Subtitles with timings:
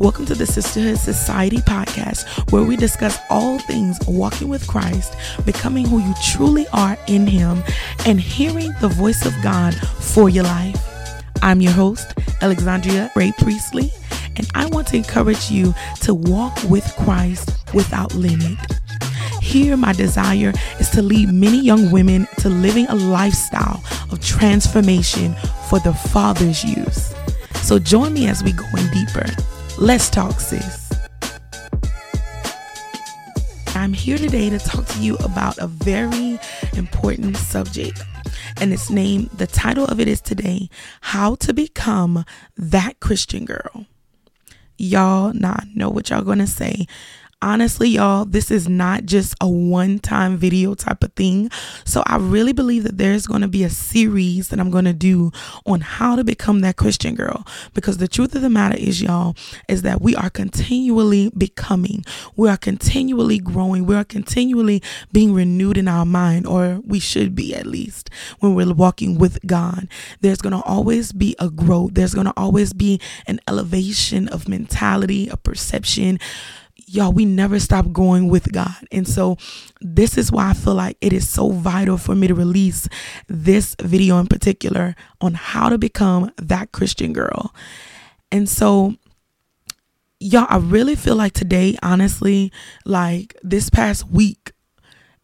[0.00, 5.14] Welcome to the Sisterhood Society podcast, where we discuss all things walking with Christ,
[5.46, 7.62] becoming who you truly are in Him,
[8.04, 10.76] and hearing the voice of God for your life.
[11.42, 12.12] I'm your host,
[12.42, 13.92] Alexondria Gray-Priestley,
[14.34, 18.58] and I want to encourage you to walk with Christ without limit.
[19.40, 23.80] Here, my desire is to lead many young women to living a lifestyle
[24.10, 25.36] of transformation
[25.68, 27.14] for the Father's use.
[27.62, 29.26] So join me as we go in deeper.
[29.78, 30.92] Let's talk, sis.
[33.74, 36.38] I'm here today to talk to you about a very
[36.76, 38.00] important subject.
[38.60, 40.70] And it's named, the title of it is today,
[41.00, 42.24] How to Become
[42.56, 43.86] That Christian Girl.
[44.78, 46.86] Y'all, not know what y'all gonna say
[47.44, 51.50] honestly, y'all, this is not just a one time video type of thing.
[51.84, 54.94] So I really believe that there's going to be a series that I'm going to
[54.94, 55.30] do
[55.66, 57.46] on how to become that Christian girl.
[57.74, 59.36] Because the truth of the matter is, y'all,
[59.68, 62.04] is that we are continually becoming,
[62.34, 67.34] we are continually growing, we are continually being renewed in our mind, or we should
[67.34, 68.08] be at least
[68.40, 69.86] when we're walking with God.
[70.22, 74.48] There's going to always be a growth, there's going to always be an elevation of
[74.48, 76.18] mentality, a perception
[76.94, 78.86] y'all, we never stop growing with God.
[78.92, 79.36] And so,
[79.80, 82.88] this is why I feel like it is so vital for me to release
[83.28, 87.54] this video in particular on how to become that Christian girl.
[88.30, 88.94] And so,
[90.20, 92.52] y'all, I really feel like today, honestly,
[92.84, 94.52] like this past week,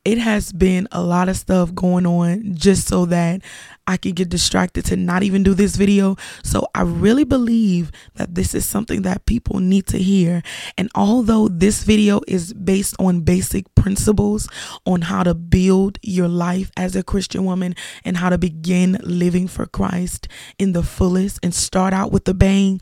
[0.04, 3.42] it has been a lot of stuff going on just so that
[3.91, 6.16] I could get distracted to not even do this video.
[6.44, 10.44] So I really believe that this is something that people need to hear.
[10.78, 14.48] And although this video is based on basic principles
[14.86, 17.74] on how to build your life as a Christian woman
[18.05, 22.34] and how to begin living for Christ in the fullest and start out with the
[22.34, 22.80] bang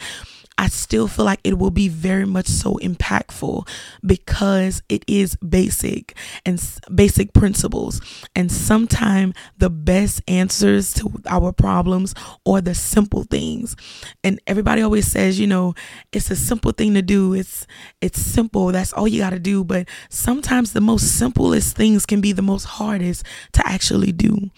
[0.59, 3.69] I still feel like it will be very much so impactful
[4.05, 6.61] because it is basic and
[6.93, 8.01] basic principles.
[8.35, 12.13] And sometimes the best answers to our problems
[12.45, 13.77] are the simple things.
[14.25, 15.75] And everybody always says, you know,
[16.13, 17.35] it's a simple thing to do.
[17.35, 17.65] It's
[18.01, 18.73] it's simple.
[18.73, 22.43] That's all you got to do, but sometimes the most simplest things can be the
[22.43, 24.51] most hardest to actually do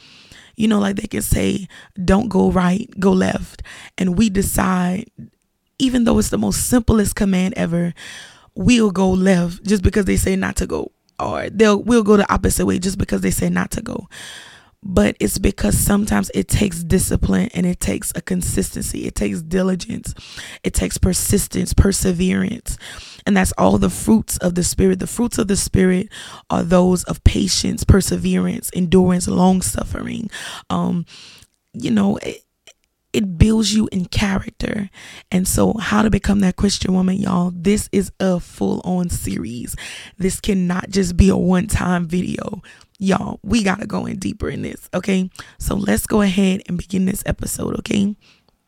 [0.56, 1.66] you know, like they can say,
[2.04, 3.62] don't go right, go left.
[3.96, 5.06] And we decide
[5.80, 7.94] even though it's the most simplest command ever,
[8.54, 12.32] we'll go left just because they say not to go, or they'll we'll go the
[12.32, 14.08] opposite way just because they say not to go.
[14.82, 19.06] But it's because sometimes it takes discipline and it takes a consistency.
[19.06, 20.14] It takes diligence.
[20.64, 22.78] It takes persistence, perseverance.
[23.26, 24.98] And that's all the fruits of the Spirit.
[24.98, 26.08] The fruits of the Spirit
[26.48, 30.30] are those of patience, perseverance, endurance, long suffering.
[30.70, 31.04] Um,
[31.74, 32.42] you know, it,
[33.12, 34.90] it builds you in character.
[35.30, 39.76] And so, how to become that Christian woman, y'all, this is a full on series.
[40.18, 42.62] This cannot just be a one time video.
[42.98, 44.88] Y'all, we got to go in deeper in this.
[44.94, 45.30] Okay.
[45.58, 47.78] So, let's go ahead and begin this episode.
[47.80, 48.14] Okay.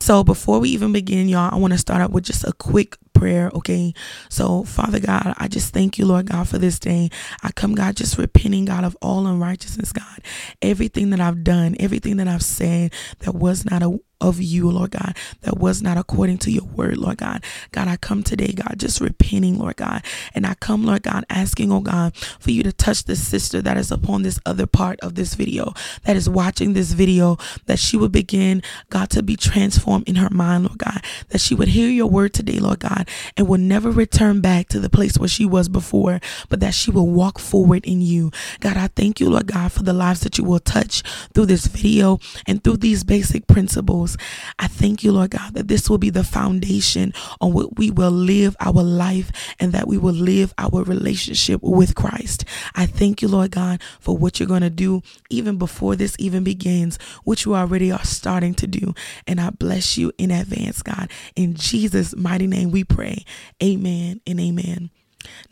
[0.00, 2.96] So, before we even begin, y'all, I want to start out with just a quick
[3.12, 3.94] prayer, okay?
[4.28, 7.08] So, Father God, I just thank you, Lord God, for this day.
[7.44, 10.18] I come, God, just repenting, God, of all unrighteousness, God.
[10.60, 14.92] Everything that I've done, everything that I've said that was not a of you, Lord
[14.92, 17.44] God, that was not according to your word, Lord God.
[17.72, 20.04] God, I come today, God, just repenting, Lord God.
[20.34, 23.76] And I come, Lord God, asking, oh God, for you to touch the sister that
[23.76, 25.74] is upon this other part of this video,
[26.04, 30.30] that is watching this video, that she would begin, God, to be transformed in her
[30.30, 33.90] mind, Lord God, that she would hear your word today, Lord God, and will never
[33.90, 37.84] return back to the place where she was before, but that she will walk forward
[37.84, 38.30] in you.
[38.60, 41.02] God, I thank you, Lord God, for the lives that you will touch
[41.34, 44.11] through this video and through these basic principles.
[44.58, 48.10] I thank you, Lord God, that this will be the foundation on what we will
[48.10, 52.44] live our life and that we will live our relationship with Christ.
[52.74, 56.44] I thank you, Lord God, for what you're going to do even before this even
[56.44, 58.94] begins, which you already are starting to do.
[59.26, 61.10] And I bless you in advance, God.
[61.36, 63.24] In Jesus' mighty name we pray.
[63.62, 64.90] Amen and amen.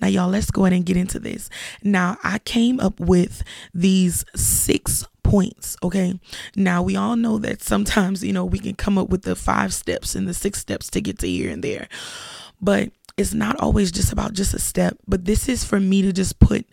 [0.01, 1.49] Now, y'all, let's go ahead and get into this.
[1.83, 3.43] Now, I came up with
[3.73, 5.77] these six points.
[5.83, 6.19] Okay.
[6.57, 9.73] Now we all know that sometimes, you know, we can come up with the five
[9.73, 11.89] steps and the six steps to get to here and there.
[12.61, 16.13] But it's not always just about just a step, but this is for me to
[16.13, 16.67] just put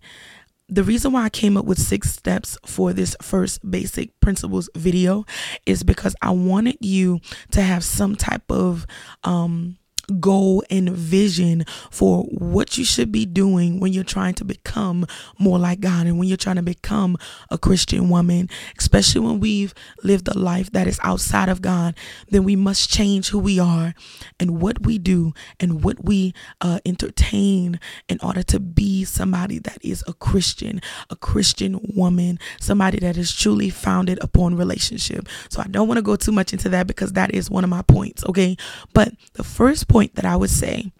[0.69, 5.25] the reason why I came up with six steps for this first basic principles video
[5.65, 7.21] is because I wanted you
[7.51, 8.85] to have some type of
[9.23, 9.77] um
[10.19, 15.05] goal and vision for what you should be doing when you're trying to become
[15.37, 17.17] more like God and when you're trying to become
[17.49, 19.73] a Christian woman, especially when we've
[20.03, 21.95] lived a life that is outside of God,
[22.29, 23.93] then we must change who we are
[24.39, 29.77] and what we do and what we uh, entertain in order to be somebody that
[29.81, 35.27] is a Christian, a Christian woman, somebody that is truly founded upon relationship.
[35.49, 37.69] So I don't want to go too much into that because that is one of
[37.69, 38.55] my points, okay?
[38.93, 40.91] But the first point that I would say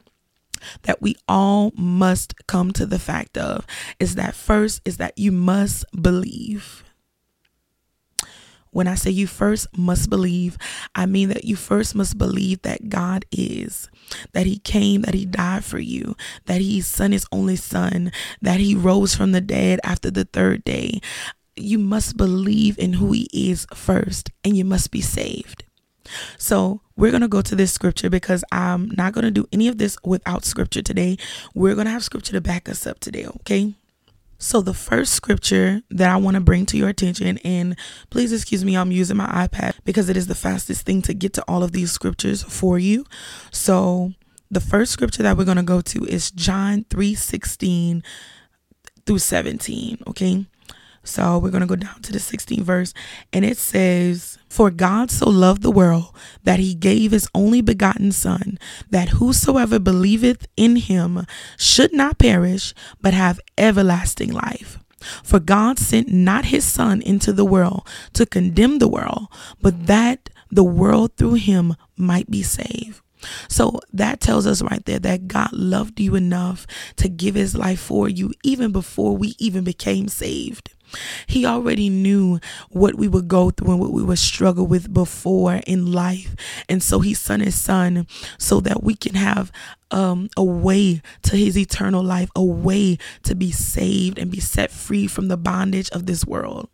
[0.84, 3.66] that we all must come to the fact of
[4.00, 6.84] is that first is that you must believe.
[8.72, 10.58] When I say you first must believe,
[10.94, 13.90] I mean that you first must believe that God is,
[14.34, 16.16] that He came, that He died for you,
[16.46, 18.12] that He sent His only Son,
[18.42, 21.00] that He rose from the dead after the third day.
[21.56, 25.64] You must believe in who He is first, and you must be saved.
[26.38, 29.68] So, we're going to go to this scripture because I'm not going to do any
[29.68, 31.18] of this without scripture today.
[31.54, 33.76] We're going to have scripture to back us up today, okay?
[34.40, 37.76] So, the first scripture that I want to bring to your attention, and
[38.12, 41.34] please excuse me, I'm using my iPad because it is the fastest thing to get
[41.34, 43.06] to all of these scriptures for you.
[43.52, 44.14] So,
[44.52, 48.04] the first scripture that we're going to go to is John 3 16
[49.06, 50.46] through 17, okay?
[51.08, 52.94] So we're going to go down to the 16th verse,
[53.32, 56.14] and it says, For God so loved the world
[56.44, 58.60] that he gave his only begotten Son,
[58.90, 61.26] that whosoever believeth in him
[61.58, 64.80] should not perish, but have everlasting life.
[65.24, 69.28] For God sent not his Son into the world to condemn the world,
[69.62, 73.02] but that the world through him might be saved.
[73.48, 76.68] So that tells us right there that God loved you enough
[76.98, 80.74] to give his life for you even before we even became saved.
[81.28, 82.40] He already knew
[82.70, 86.36] what we would go through and what we would struggle with before in life.
[86.70, 88.08] And so he sent his son
[88.38, 89.52] so that we can have
[89.92, 94.72] um, a way to his eternal life, a way to be saved and be set
[94.72, 96.70] free from the bondage of this world.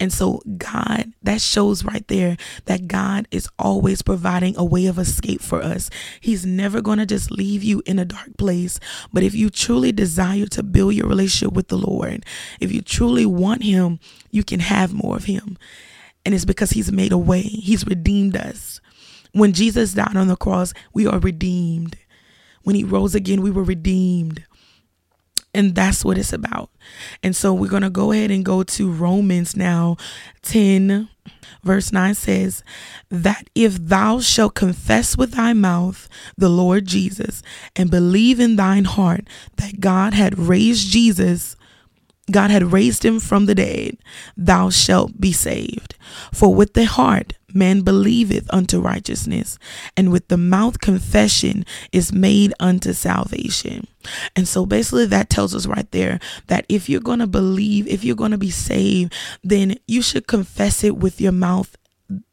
[0.00, 4.98] And so, God, that shows right there that God is always providing a way of
[4.98, 5.90] escape for us.
[6.20, 8.80] He's never going to just leave you in a dark place.
[9.12, 12.24] But if you truly desire to build your relationship with the Lord,
[12.60, 15.56] if you truly want Him, you can have more of Him.
[16.24, 18.80] And it's because He's made a way, He's redeemed us.
[19.32, 21.96] When Jesus died on the cross, we are redeemed.
[22.66, 24.44] When he rose again, we were redeemed.
[25.54, 26.68] And that's what it's about.
[27.22, 29.98] And so we're going to go ahead and go to Romans now
[30.42, 31.08] 10,
[31.62, 32.64] verse 9 says,
[33.08, 37.40] That if thou shalt confess with thy mouth the Lord Jesus
[37.76, 39.28] and believe in thine heart
[39.58, 41.54] that God had raised Jesus,
[42.32, 43.98] God had raised him from the dead,
[44.36, 45.94] thou shalt be saved.
[46.32, 49.58] For with the heart man believeth unto righteousness,
[49.96, 53.88] and with the mouth confession is made unto salvation.
[54.36, 58.04] And so basically, that tells us right there that if you're going to believe, if
[58.04, 61.76] you're going to be saved, then you should confess it with your mouth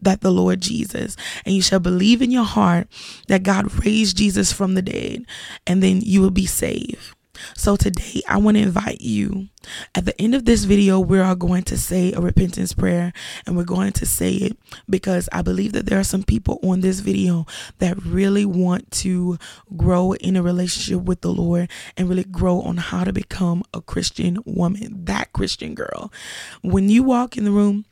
[0.01, 1.15] that the Lord Jesus,
[1.45, 2.87] and you shall believe in your heart
[3.27, 5.25] that God raised Jesus from the dead,
[5.65, 7.15] and then you will be saved.
[7.55, 9.49] So today I want to invite you.
[9.95, 13.13] At the end of this video, we are going to say a repentance prayer
[13.45, 14.57] and we're going to say it
[14.89, 17.45] because I believe that there are some people on this video
[17.79, 19.37] that really want to
[19.75, 23.81] grow in a relationship with the Lord and really grow on how to become a
[23.81, 26.11] Christian woman, that Christian girl.
[26.61, 27.85] When you walk in the room,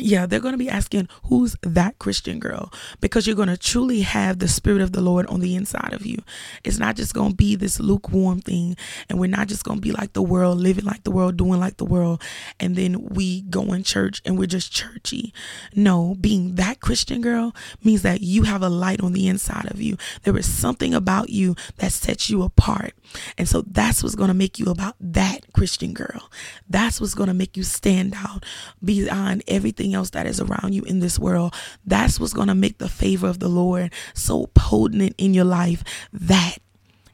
[0.00, 2.72] yeah, they're going to be asking, who's that Christian girl?
[3.00, 6.06] Because you're going to truly have the Spirit of the Lord on the inside of
[6.06, 6.22] you.
[6.64, 8.76] It's not just going to be this lukewarm thing,
[9.08, 11.60] and we're not just going to be like the world, living like the world, doing
[11.60, 12.22] like the world,
[12.58, 15.32] and then we go in church and we're just churchy.
[15.74, 19.80] No, being that Christian girl means that you have a light on the inside of
[19.80, 19.96] you.
[20.22, 22.94] There is something about you that sets you apart.
[23.36, 26.30] And so that's what's going to make you about that Christian girl.
[26.68, 28.44] That's what's going to make you stand out
[28.84, 31.54] beyond everything else that is around you in this world.
[31.84, 35.82] That's what's going to make the favor of the Lord so potent in your life.
[36.12, 36.58] That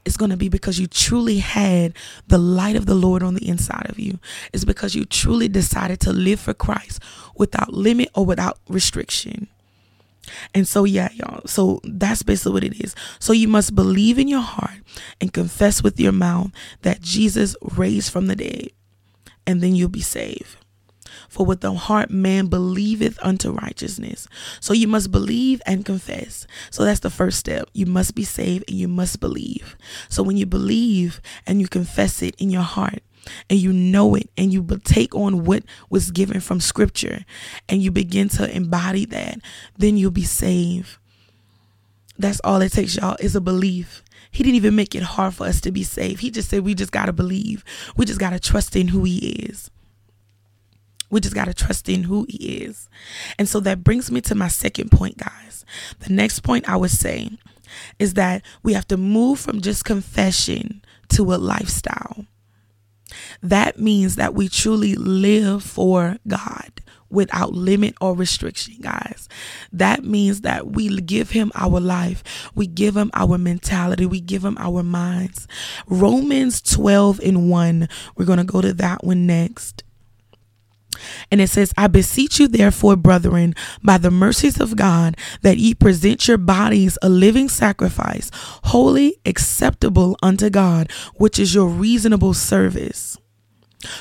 [0.05, 1.93] it's going to be because you truly had
[2.27, 4.19] the light of the Lord on the inside of you.
[4.53, 7.01] It's because you truly decided to live for Christ
[7.35, 9.49] without limit or without restriction.
[10.53, 11.41] And so, yeah, y'all.
[11.45, 12.95] So that's basically what it is.
[13.19, 14.79] So you must believe in your heart
[15.21, 18.69] and confess with your mouth that Jesus raised from the dead,
[19.45, 20.57] and then you'll be saved.
[21.29, 24.27] For with the heart man believeth unto righteousness.
[24.59, 26.47] So you must believe and confess.
[26.71, 27.69] So that's the first step.
[27.73, 29.75] You must be saved and you must believe.
[30.09, 33.03] So when you believe and you confess it in your heart,
[33.49, 37.25] and you know it and you take on what was given from scripture
[37.69, 39.39] and you begin to embody that,
[39.77, 40.97] then you'll be saved.
[42.17, 44.03] That's all it takes, y'all, is a belief.
[44.31, 46.21] He didn't even make it hard for us to be saved.
[46.21, 47.63] He just said we just got to believe.
[47.95, 49.69] We just got to trust in who He is.
[51.09, 52.89] We just got to trust in who He is.
[53.39, 55.65] And so that brings me to my second point, guys.
[55.99, 57.29] The next point I would say
[57.99, 62.25] is that we have to move from just confession to a lifestyle.
[63.41, 69.29] That means that we truly live for God without limit or restriction, guys.
[69.71, 74.43] That means that we give him our life, we give him our mentality, we give
[74.43, 75.47] him our minds.
[75.87, 79.83] Romans 12 and 1, we're going to go to that one next.
[81.31, 85.73] And it says, I beseech you, therefore, brethren, by the mercies of God, that ye
[85.73, 88.31] present your bodies a living sacrifice,
[88.65, 93.17] holy, acceptable unto God, which is your reasonable service.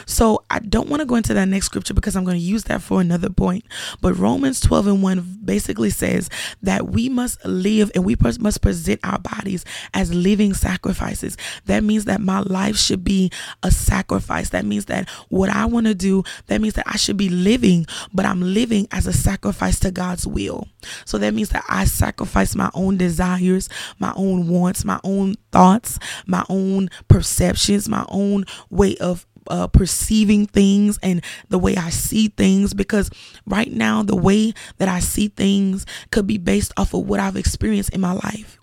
[0.06, 2.64] So I don't want to go into that next scripture because I'm going to use
[2.64, 3.64] that for another point.
[4.00, 6.30] But Romans 12 and 1 basically says
[6.62, 11.36] that we must live and we must present our bodies as living sacrifices.
[11.66, 13.30] That means that my life should be
[13.62, 14.50] a sacrifice.
[14.50, 17.86] That means that what I want to do, that means that I should be living,
[18.14, 20.68] but I'm living as a sacrifice to God's will.
[21.04, 23.68] So that means that I sacrifice my own desires,
[23.98, 30.46] my own wants, my own thoughts, my own perceptions, my own way of uh, perceiving
[30.46, 33.10] things and the way I see things because
[33.46, 37.36] right now the way that I see things could be based off of what I've
[37.36, 38.58] experienced in my life.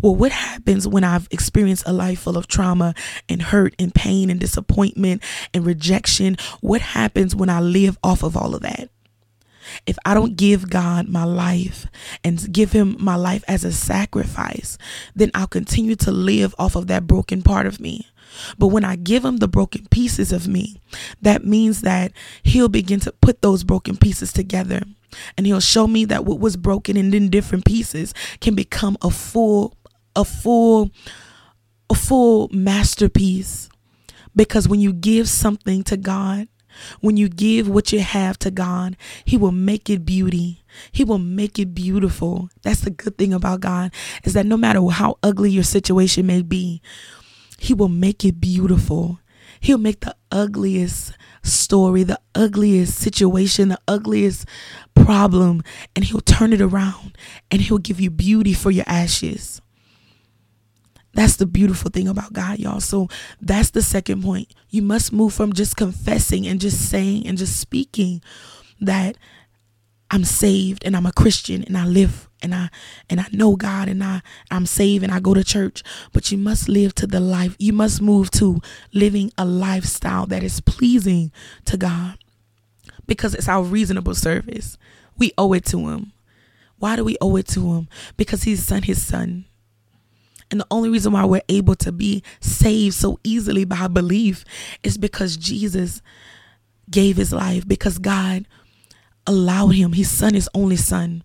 [0.00, 2.94] Well, what happens when I've experienced a life full of trauma
[3.28, 5.22] and hurt and pain and disappointment
[5.54, 6.36] and rejection?
[6.60, 8.90] What happens when I live off of all of that?
[9.86, 11.86] If I don't give God my life
[12.24, 14.78] and give Him my life as a sacrifice,
[15.14, 18.06] then I'll continue to live off of that broken part of me.
[18.58, 20.80] But when I give him the broken pieces of me,
[21.22, 24.82] that means that he'll begin to put those broken pieces together.
[25.36, 29.10] And he'll show me that what was broken and in different pieces can become a
[29.10, 29.76] full,
[30.14, 30.90] a full,
[31.88, 33.68] a full masterpiece.
[34.34, 36.48] Because when you give something to God,
[37.00, 40.62] when you give what you have to God, He will make it beauty.
[40.92, 42.48] He will make it beautiful.
[42.62, 43.92] That's the good thing about God
[44.24, 46.80] is that no matter how ugly your situation may be,
[47.60, 49.20] he will make it beautiful.
[49.60, 51.12] He'll make the ugliest
[51.42, 54.46] story, the ugliest situation, the ugliest
[54.94, 55.62] problem,
[55.94, 57.18] and He'll turn it around
[57.50, 59.60] and He'll give you beauty for your ashes.
[61.12, 62.80] That's the beautiful thing about God, y'all.
[62.80, 63.08] So
[63.42, 64.54] that's the second point.
[64.70, 68.22] You must move from just confessing and just saying and just speaking
[68.80, 69.18] that
[70.10, 72.70] I'm saved and I'm a Christian and I live and I
[73.08, 75.82] and I know God and I I'm saved and I go to church
[76.12, 78.60] but you must live to the life you must move to
[78.92, 81.32] living a lifestyle that is pleasing
[81.66, 82.18] to God
[83.10, 84.78] because it's our reasonable service.
[85.18, 86.12] We owe it to him.
[86.78, 87.88] Why do we owe it to him?
[88.16, 89.46] Because he's sent his son.
[90.48, 94.44] And the only reason why we're able to be saved so easily by belief
[94.84, 96.02] is because Jesus
[96.88, 98.46] gave his life because God
[99.26, 101.22] allowed him his son his only son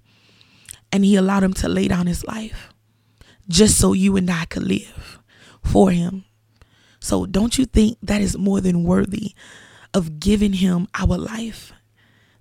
[0.95, 2.73] and he allowed him to lay down his life
[3.49, 5.19] just so you and I could live
[5.61, 6.23] for him.
[7.01, 9.35] So don't you think that is more than worthy
[9.93, 11.73] of giving him our life?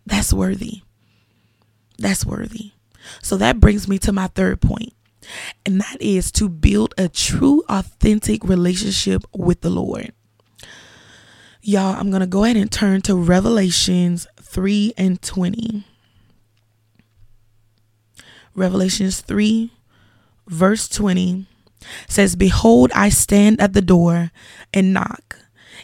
[0.07, 0.83] That's worthy.
[1.99, 2.75] That's worthy.
[3.23, 4.93] So that brings me to my third point,
[5.67, 10.13] and that is to build a true, authentic relationship with the Lord.
[11.61, 15.85] Y'all, I'm going to go ahead and turn to Revelations 3 and 20.
[18.55, 19.71] Revelations 3,
[20.47, 21.47] verse 20
[22.09, 24.31] says, Behold, I stand at the door
[24.73, 25.39] and knock.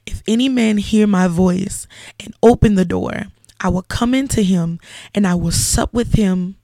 [0.06, 1.86] If any man hear my voice
[2.18, 3.24] and open the door,
[3.60, 4.78] I will come into him
[5.14, 6.56] and I will sup with him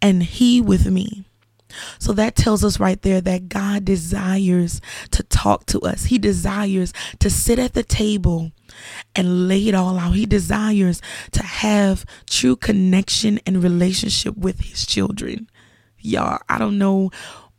[0.00, 1.24] and he with me.
[1.98, 4.80] So that tells us right there that God desires
[5.12, 6.04] to talk to us.
[6.04, 8.52] He desires to sit at the table
[9.14, 10.14] and lay it all out.
[10.14, 11.00] He desires
[11.32, 15.48] to have true connection and relationship with his children.
[16.02, 17.10] Y'all, I don't know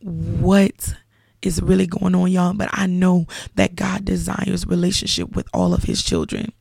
[0.02, 0.96] what
[1.42, 5.84] is really going on, y'all, but I know that God desires relationship with all of
[5.84, 6.54] his children.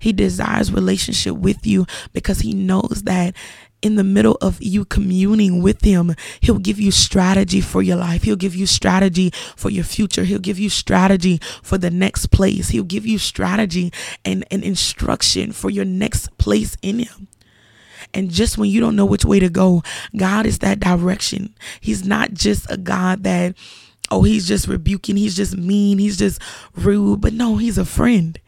[0.00, 3.34] He desires relationship with you because he knows that
[3.82, 8.22] in the middle of you communing with him, he'll give you strategy for your life.
[8.22, 10.24] He'll give you strategy for your future.
[10.24, 12.70] He'll give you strategy for the next place.
[12.70, 13.92] He'll give you strategy
[14.24, 17.28] and, and instruction for your next place in him.
[18.16, 19.82] And just when you don't know which way to go,
[20.16, 21.54] God is that direction.
[21.82, 23.54] He's not just a God that,
[24.10, 26.40] oh, he's just rebuking, he's just mean, he's just
[26.74, 27.20] rude.
[27.20, 28.40] But no, he's a friend.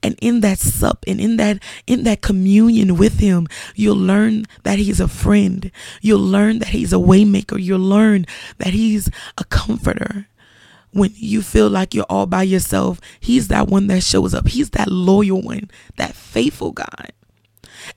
[0.00, 4.78] And in that sup and in that in that communion with him, you'll learn that
[4.78, 5.72] he's a friend.
[6.00, 7.60] You'll learn that he's a waymaker.
[7.60, 8.26] You'll learn
[8.58, 10.28] that he's a comforter.
[10.92, 14.46] When you feel like you're all by yourself, he's that one that shows up.
[14.46, 17.12] He's that loyal one, that faithful God.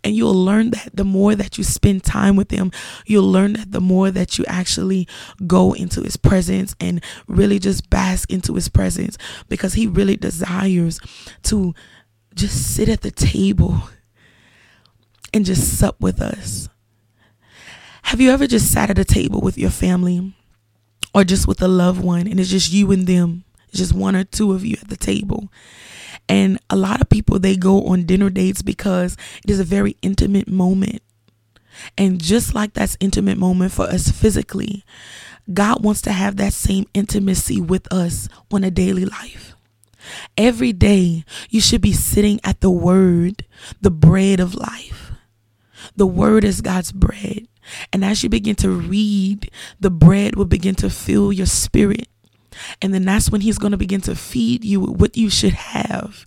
[0.04, 2.72] And you'll learn that the more that you spend time with him,
[3.06, 5.08] you'll learn that the more that you actually
[5.48, 9.18] go into his presence and really just bask into his presence
[9.50, 11.00] because he really desires
[11.44, 11.74] to
[12.36, 13.90] just sit at the table
[15.34, 16.70] and just sup with us.
[18.04, 20.34] Have you ever just sat at a table with your family
[21.14, 23.44] or just with a loved one and it's just you and them?
[23.72, 25.50] Just one or two of you at the table
[26.30, 29.98] and a lot of people, they go on dinner dates because it is a very
[30.02, 31.02] intimate moment.
[31.98, 34.84] And just like that's intimate moment for us physically,
[35.52, 39.56] God wants to have that same intimacy with us on a daily life.
[40.38, 43.46] Every day, you should be sitting at the Word,
[43.82, 45.12] the bread of life.
[45.96, 47.48] The Word is God's bread.
[47.92, 49.50] And as you begin to read,
[49.80, 52.08] the bread will begin to fill your spirit.
[52.82, 56.26] And then that's when he's going to begin to feed you what you should have.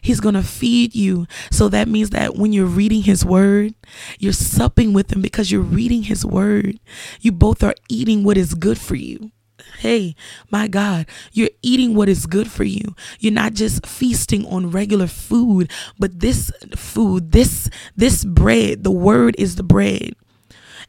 [0.00, 1.26] He's going to feed you.
[1.50, 3.74] So that means that when you're reading his word,
[4.18, 6.80] you're supping with him because you're reading his word.
[7.20, 9.30] You both are eating what is good for you.
[9.78, 10.14] Hey,
[10.50, 12.94] my God, you're eating what is good for you.
[13.20, 19.34] You're not just feasting on regular food, but this food, this this bread, the word
[19.38, 20.14] is the bread.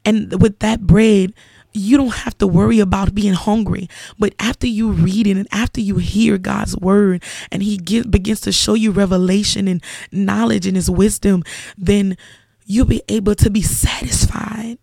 [0.05, 1.33] And with that bread,
[1.79, 3.89] you don't have to worry about being hungry.
[4.17, 8.41] But after you read it and after you hear God's word and He give, begins
[8.41, 11.43] to show you revelation and knowledge and His wisdom,
[11.77, 12.17] then
[12.65, 14.77] you'll be able to be satisfied.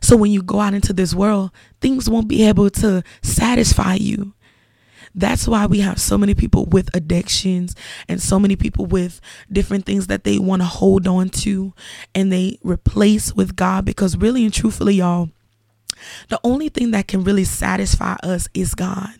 [0.00, 1.50] So when you go out into this world,
[1.80, 4.34] things won't be able to satisfy you.
[5.14, 7.76] That's why we have so many people with addictions
[8.08, 9.20] and so many people with
[9.52, 11.72] different things that they want to hold on to
[12.16, 15.30] and they replace with God because really and truthfully, y'all,
[16.28, 19.14] the only thing that can really satisfy us is God.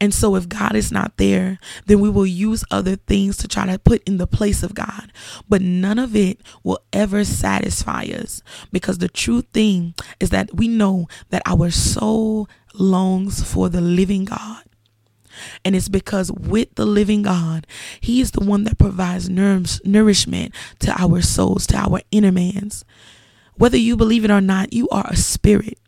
[0.00, 3.66] And so, if God is not there, then we will use other things to try
[3.66, 5.12] to put in the place of God.
[5.48, 8.42] But none of it will ever satisfy us
[8.72, 14.24] because the true thing is that we know that our soul longs for the living
[14.24, 14.62] God.
[15.64, 17.66] And it's because with the living God,
[18.00, 22.84] He is the one that provides nourishment to our souls, to our inner mans.
[23.54, 25.78] Whether you believe it or not, you are a spirit.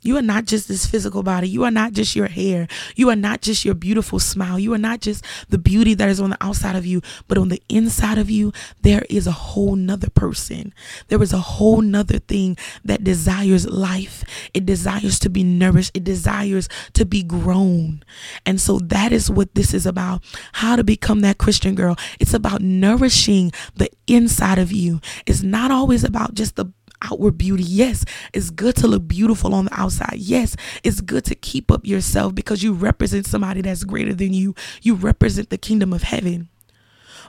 [0.00, 1.48] You are not just this physical body.
[1.48, 2.68] You are not just your hair.
[2.94, 4.58] You are not just your beautiful smile.
[4.58, 7.48] You are not just the beauty that is on the outside of you, but on
[7.48, 10.72] the inside of you, there is a whole nother person.
[11.08, 14.22] There is a whole nother thing that desires life.
[14.54, 15.96] It desires to be nourished.
[15.96, 18.04] It desires to be grown.
[18.46, 20.22] And so that is what this is about.
[20.52, 21.96] How to become that Christian girl.
[22.20, 25.00] It's about nourishing the inside of you.
[25.26, 26.66] It's not always about just the
[27.02, 27.62] outward beauty.
[27.62, 30.16] Yes, it's good to look beautiful on the outside.
[30.16, 34.54] Yes, it's good to keep up yourself because you represent somebody that's greater than you.
[34.82, 36.48] You represent the kingdom of heaven.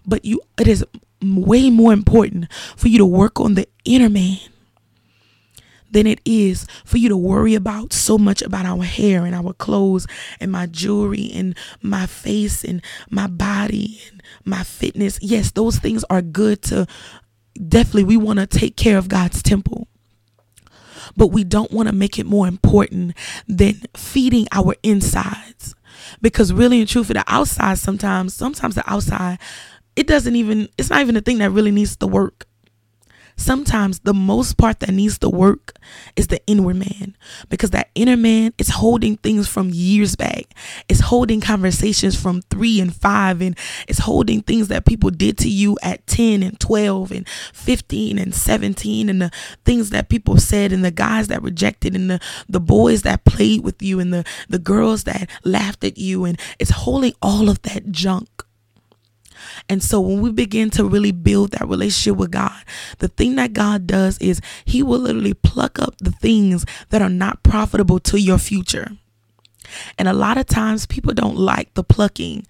[0.06, 0.86] But you it is
[1.22, 4.40] way more important for you to work on the inner man
[5.92, 9.54] than it is for you to worry about so much about our hair and our
[9.54, 10.08] clothes
[10.40, 15.20] and my jewelry and my face and my body and my fitness.
[15.22, 16.88] Yes, those things are good to
[17.56, 19.88] definitely we want to take care of God's temple.
[21.16, 23.16] But we don't want to make it more important
[23.48, 25.76] than feeding our insides.
[26.22, 29.40] Because really and truthfully, the outside sometimes, sometimes the outside,
[29.96, 32.46] it doesn't even, it's not even the thing that really needs to work
[33.40, 35.78] sometimes the most part that needs to work
[36.16, 37.16] is the inward man
[37.50, 40.54] because that inner man is holding things from years back.
[40.88, 45.50] It's holding conversations from three and five, and it's holding things that people did to
[45.50, 49.32] you at 10 and 12 and 15 and 17, and the
[49.66, 53.64] things that people said, and the guys that rejected, and the, the boys that played
[53.64, 57.62] with you, and the, the girls that laughed at you, and it's holding all of
[57.64, 58.46] that junk.
[59.68, 62.64] And so when we begin to really build that relationship with God,
[63.00, 67.10] the thing that God does is He will literally pluck up the things that are
[67.10, 68.92] not profitable to your future.
[69.98, 72.46] And a lot of times people don't like the plucking.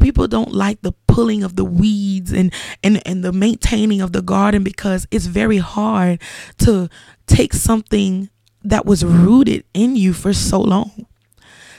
[0.00, 4.22] People don't like the pulling of the weeds and, and, and the maintaining of the
[4.22, 6.20] garden because it's very hard
[6.58, 6.88] to
[7.26, 8.30] take something
[8.64, 11.06] that was rooted in you for so long.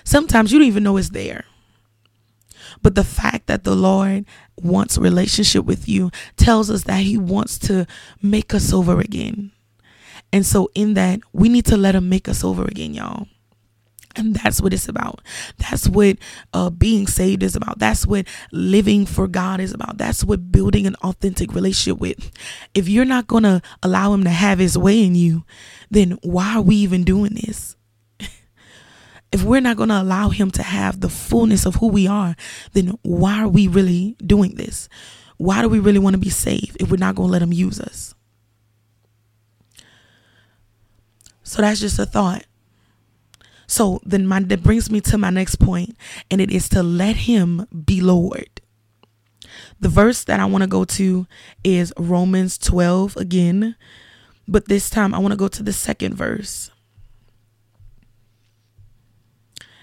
[0.04, 1.44] Sometimes you don't even know it's there.
[2.88, 4.24] But the fact that the Lord
[4.62, 7.86] wants relationship with you tells us that he wants to
[8.22, 9.52] make us over again.
[10.32, 13.28] And so in that, we need to let him make us over again, y'all.
[14.16, 15.20] And that's what it's about.
[15.58, 16.18] That's what
[16.54, 17.78] uh, being saved is about.
[17.78, 19.98] That's what living for God is about.
[19.98, 22.32] That's what building an authentic relationship with.
[22.74, 25.44] If you're not going to allow Him to have His way in you,
[25.92, 27.77] then why are we even doing this?
[29.32, 32.36] If we're not going to allow Him to have the fullness of who we are,
[32.74, 34.90] then why are we really doing this?
[35.38, 37.54] Why do we really want to be saved if we're not going to let Him
[37.54, 38.16] use us?
[41.44, 42.44] So that's just a thought.
[43.68, 45.96] So then my that brings me to my next point,
[46.32, 48.62] and it is to let him be Lord.
[49.80, 51.28] The verse that I want to go to
[51.64, 53.76] is Romans 12 again,
[54.48, 56.72] but this time I want to go to the second verse.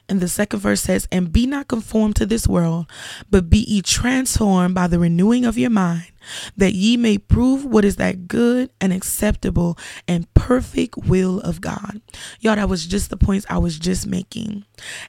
[0.08, 2.86] And the second verse says, And be not conformed to this world,
[3.30, 6.12] but be ye transformed by the renewing of your mind,
[6.56, 12.02] that ye may prove what is that good and acceptable and perfect will of God.
[12.40, 14.64] Y'all, that was just the points I was just making.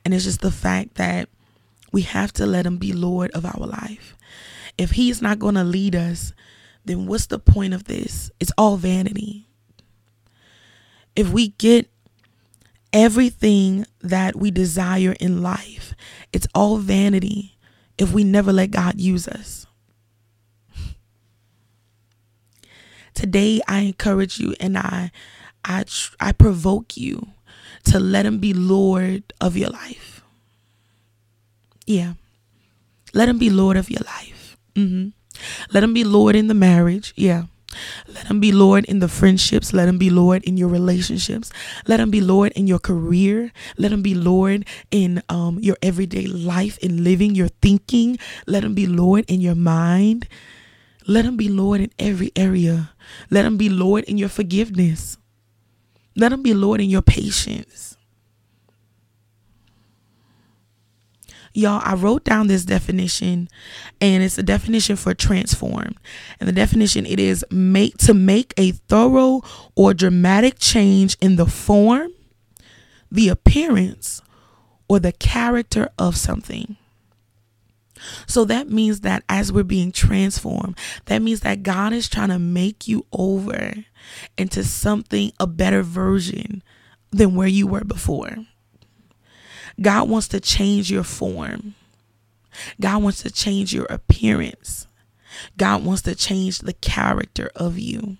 [0.05, 1.27] And it's just the fact that
[1.91, 4.15] we have to let Him be Lord of our life.
[4.77, 6.33] If He's not going to lead us,
[6.85, 8.31] then what's the point of this?
[8.39, 9.47] It's all vanity.
[11.15, 11.89] If we get
[12.95, 15.93] everything that we desire in life,
[16.31, 17.57] it's all vanity
[17.97, 19.67] if we never let God use us.
[23.13, 25.11] Today I encourage you and I
[25.63, 25.85] I
[26.19, 27.27] I provoke you
[27.85, 30.23] to let him be Lord of your life.
[31.85, 32.13] Yeah.
[33.13, 34.57] Let him be Lord of your life.
[34.75, 35.09] hmm
[35.71, 37.13] Let him be Lord in the marriage.
[37.15, 37.43] Yeah.
[38.07, 39.73] Let him be Lord in the friendships.
[39.73, 41.51] Let him be Lord in your relationships.
[41.87, 43.51] Let him be Lord in your career.
[43.77, 48.17] Let him be Lord in um, your everyday life, in living, your thinking.
[48.47, 50.27] Let him be Lord in your mind.
[51.07, 52.91] Let him be Lord in every area.
[53.29, 55.17] Let him be Lord in your forgiveness.
[56.15, 57.94] Let him be Lord in your patience.
[61.55, 63.47] Y'all, I wrote down this definition
[64.01, 65.95] and it's a definition for transform.
[66.37, 69.41] And the definition it is make to make a thorough
[69.73, 72.11] or dramatic change in the form,
[73.09, 74.21] the appearance,
[74.89, 76.75] or the character of something.
[78.27, 82.37] So that means that as we're being transformed, that means that God is trying to
[82.37, 83.73] make you over
[84.37, 86.61] into something, a better version
[87.11, 88.35] than where you were before.
[89.81, 91.75] God wants to change your form.
[92.79, 94.87] God wants to change your appearance.
[95.57, 98.17] God wants to change the character of you.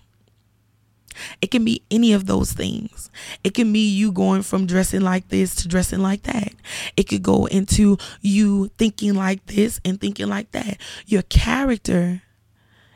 [1.40, 3.10] It can be any of those things.
[3.42, 6.52] It can be you going from dressing like this to dressing like that.
[6.96, 10.78] It could go into you thinking like this and thinking like that.
[11.06, 12.22] Your character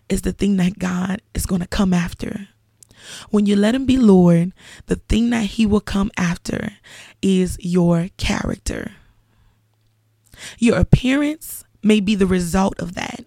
[0.08, 2.48] is the thing that God is going to come after.
[3.30, 4.52] When you let him be Lord,
[4.86, 6.72] the thing that he will come after
[7.22, 8.92] is your character.
[10.58, 13.24] Your appearance may be the result of that.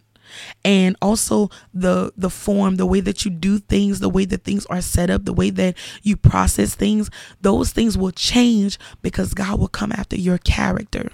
[0.65, 4.65] And also the the form, the way that you do things, the way that things
[4.65, 9.59] are set up, the way that you process things, those things will change because God
[9.59, 11.11] will come after your character.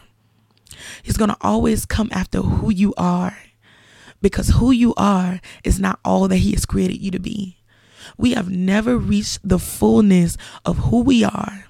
[1.04, 3.38] He's going to always come after who you are
[4.22, 7.59] because who you are is not all that he has created you to be.
[8.18, 11.66] We have never reached the fullness of who we are.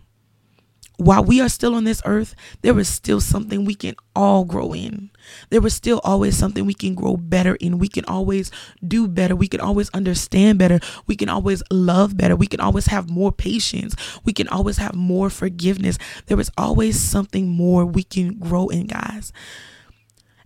[0.99, 4.73] While we are still on this earth, there is still something we can all grow
[4.73, 5.11] in.
[5.49, 7.79] There is still always something we can grow better in.
[7.79, 8.51] We can always
[8.85, 9.33] do better.
[9.33, 10.81] We can always understand better.
[11.07, 12.35] We can always love better.
[12.35, 13.95] We can always have more patience.
[14.25, 15.97] We can always have more forgiveness.
[16.25, 19.31] There is always something more we can grow in, guys.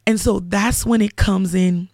[0.06, 1.90] And so that's when it comes in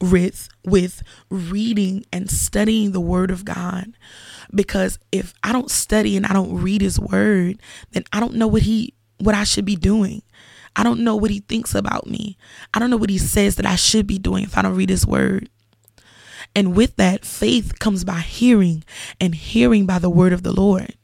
[0.00, 3.96] with with reading and studying the word of God
[4.54, 7.60] because if I don't study and I don't read his word
[7.92, 10.22] then I don't know what he what I should be doing.
[10.74, 12.36] I don't know what he thinks about me.
[12.74, 14.90] I don't know what he says that I should be doing if I don't read
[14.90, 15.48] his word.
[16.54, 18.84] And with that, faith comes by hearing
[19.20, 20.94] and hearing by the word of the Lord.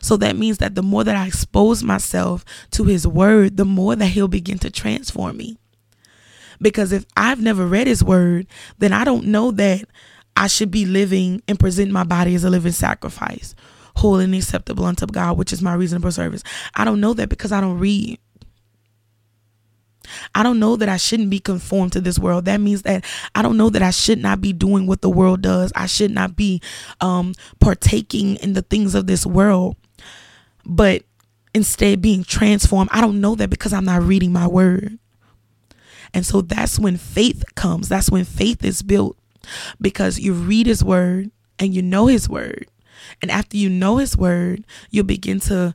[0.00, 3.94] So that means that the more that I expose myself to his word, the more
[3.96, 5.58] that he'll begin to transform me.
[6.60, 8.46] Because if I've never read his word,
[8.78, 9.84] then I don't know that
[10.36, 13.54] I should be living and present my body as a living sacrifice,
[13.96, 16.42] holy and acceptable unto God, which is my reasonable service.
[16.74, 18.18] I don't know that because I don't read.
[20.34, 22.46] I don't know that I shouldn't be conformed to this world.
[22.46, 25.42] That means that I don't know that I should not be doing what the world
[25.42, 25.72] does.
[25.74, 26.62] I should not be
[27.00, 29.76] um, partaking in the things of this world,
[30.64, 31.02] but
[31.54, 32.90] instead being transformed.
[32.92, 34.98] I don't know that because I'm not reading my word.
[36.14, 37.88] And so that's when faith comes.
[37.88, 39.18] That's when faith is built
[39.80, 42.66] because you read his word and you know his word.
[43.22, 45.74] And after you know his word, you'll begin to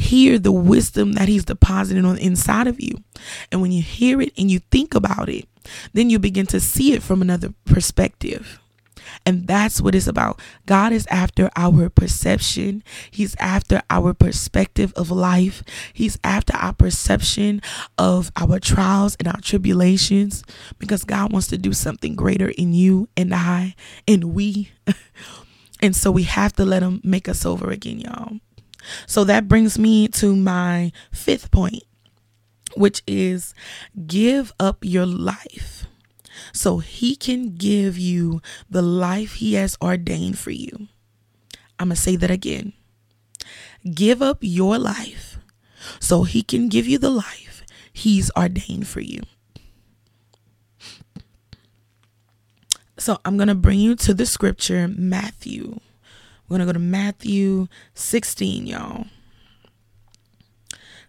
[0.00, 3.02] hear the wisdom that He's deposited on the inside of you.
[3.52, 5.46] And when you hear it and you think about it,
[5.92, 8.58] then you begin to see it from another perspective.
[9.26, 10.40] And that's what it's about.
[10.66, 12.82] God is after our perception.
[13.10, 15.62] He's after our perspective of life.
[15.92, 17.60] He's after our perception
[17.98, 20.42] of our trials and our tribulations
[20.78, 23.74] because God wants to do something greater in you and I
[24.08, 24.70] and we.
[25.80, 28.38] and so we have to let Him make us over again, y'all.
[29.06, 31.82] So that brings me to my fifth point,
[32.74, 33.54] which is
[34.06, 35.86] give up your life
[36.52, 40.88] so he can give you the life he has ordained for you.
[41.78, 42.72] I'm going to say that again.
[43.94, 45.38] Give up your life
[45.98, 49.22] so he can give you the life he's ordained for you.
[52.98, 55.80] So I'm going to bring you to the scripture, Matthew.
[56.48, 59.06] We're going to go to Matthew 16, y'all.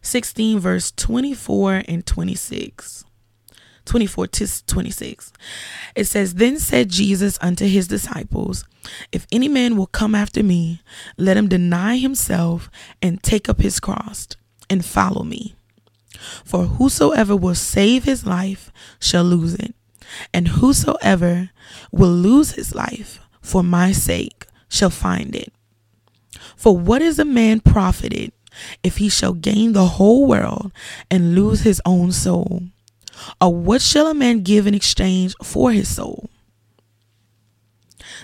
[0.01, 3.03] 16, verse 24 and 26.
[3.91, 5.33] 24 to 26.
[5.97, 8.63] It says, Then said Jesus unto his disciples,
[9.11, 10.81] If any man will come after me,
[11.17, 12.69] let him deny himself
[13.01, 14.29] and take up his cross
[14.69, 15.55] and follow me.
[16.45, 19.75] For whosoever will save his life shall lose it,
[20.33, 21.49] and whosoever
[21.91, 25.51] will lose his life for my sake shall find it.
[26.55, 28.31] For what is a man profited
[28.83, 30.71] if he shall gain the whole world
[31.09, 32.70] and lose his own soul?
[33.39, 36.29] Or what shall a man give in exchange for his soul?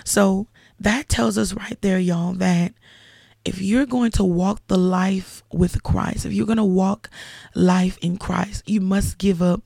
[0.04, 0.46] So
[0.80, 2.72] that tells us right there, y'all, that
[3.44, 7.08] if you're going to walk the life with Christ, if you're going to walk
[7.54, 9.62] life in Christ, you must give up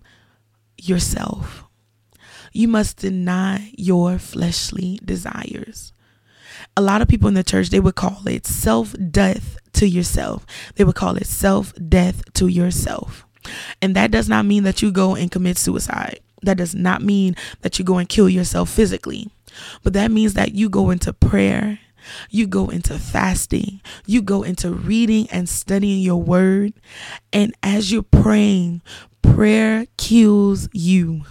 [0.77, 1.65] yourself.
[2.53, 5.93] You must deny your fleshly desires.
[6.77, 10.47] A lot of people in the church, they would call it self death to yourself.
[10.77, 13.27] They would call it self death to yourself.
[13.81, 16.21] And that does not mean that you go and commit suicide.
[16.43, 19.31] That does not mean that you go and kill yourself physically.
[19.83, 21.79] But that means that you go into prayer,
[22.31, 26.73] you go into fasting, you go into reading and studying your word.
[27.33, 28.83] And as you're praying,
[29.23, 31.25] prayer kills you.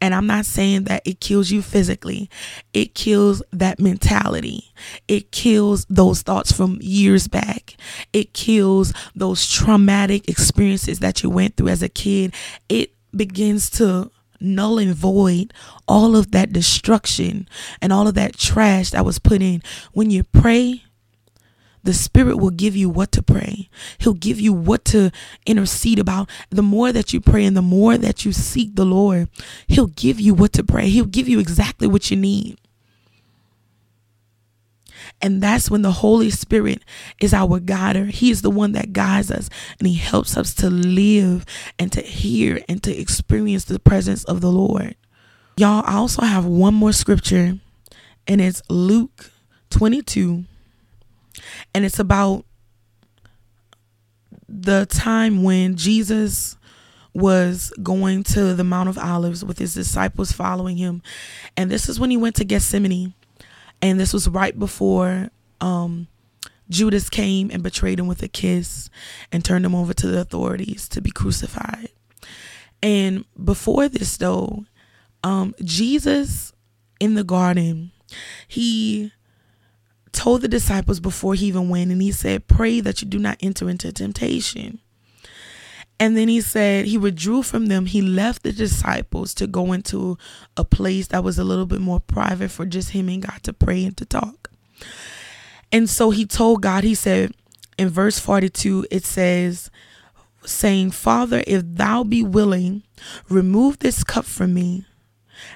[0.00, 2.28] And I'm not saying that it kills you physically,
[2.72, 4.72] it kills that mentality.
[5.08, 7.76] It kills those thoughts from years back.
[8.12, 12.34] It kills those traumatic experiences that you went through as a kid.
[12.68, 15.52] It begins to null and void
[15.88, 17.48] all of that destruction
[17.80, 19.62] and all of that trash that was put in.
[19.92, 20.82] When you pray,
[21.86, 23.68] the Spirit will give you what to pray.
[23.98, 25.10] He'll give you what to
[25.46, 26.28] intercede about.
[26.50, 29.28] The more that you pray and the more that you seek the Lord,
[29.68, 30.88] He'll give you what to pray.
[30.88, 32.58] He'll give you exactly what you need.
[35.22, 36.82] And that's when the Holy Spirit
[37.20, 38.06] is our guider.
[38.06, 41.44] He is the one that guides us and He helps us to live
[41.78, 44.96] and to hear and to experience the presence of the Lord.
[45.56, 47.58] Y'all, I also have one more scripture,
[48.26, 49.30] and it's Luke
[49.70, 50.44] 22
[51.74, 52.44] and it's about
[54.48, 56.56] the time when Jesus
[57.12, 61.02] was going to the Mount of Olives with his disciples following him.
[61.56, 63.14] And this is when he went to Gethsemane.
[63.80, 65.30] And this was right before
[65.60, 66.08] um,
[66.68, 68.90] Judas came and betrayed him with a kiss
[69.32, 71.88] and turned him over to the authorities to be crucified.
[72.82, 74.64] And before this, though,
[75.24, 76.52] um, Jesus
[77.00, 77.92] in the garden,
[78.46, 79.12] he
[80.16, 83.36] told the disciples before he even went, and he said, Pray that you do not
[83.40, 84.80] enter into temptation.
[85.98, 87.86] And then he said he withdrew from them.
[87.86, 90.18] He left the disciples to go into
[90.56, 93.52] a place that was a little bit more private for just him and God to
[93.52, 94.50] pray and to talk.
[95.72, 97.32] And so he told God, he said
[97.78, 99.70] in verse 42, it says,
[100.44, 102.82] saying, Father, if thou be willing,
[103.28, 104.84] remove this cup from me.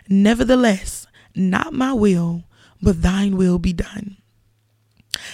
[0.08, 2.44] Nevertheless, not my will,
[2.82, 4.16] but thine will be done.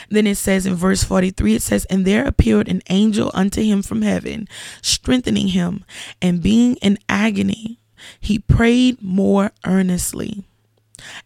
[0.09, 3.83] Then it says in verse 43, it says, And there appeared an angel unto him
[3.83, 4.49] from heaven,
[4.83, 5.85] strengthening him,
[6.21, 7.79] and being in agony,
[8.21, 10.45] he prayed more earnestly.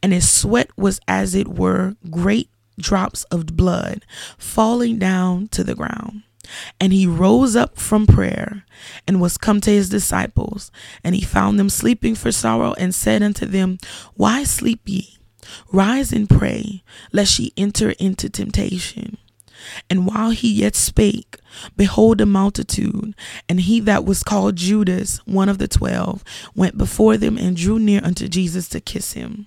[0.02, 4.04] And his sweat was as it were great drops of blood
[4.38, 6.22] falling down to the ground.
[6.80, 8.64] And he rose up from prayer
[9.06, 10.72] and was come to his disciples.
[11.04, 13.78] And he found them sleeping for sorrow and said unto them,
[14.14, 15.19] Why sleep ye?
[15.72, 19.16] Rise and pray, lest ye enter into temptation.
[19.88, 21.36] And while he yet spake,
[21.76, 23.14] behold, a multitude,
[23.48, 26.24] and he that was called Judas, one of the twelve,
[26.54, 29.46] went before them and drew near unto Jesus to kiss him.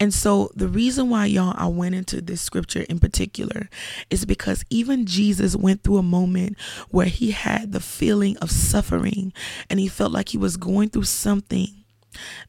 [0.00, 3.68] And so the reason why y'all I went into this scripture in particular
[4.10, 6.58] is because even Jesus went through a moment
[6.90, 9.32] where he had the feeling of suffering
[9.70, 11.84] and he felt like he was going through something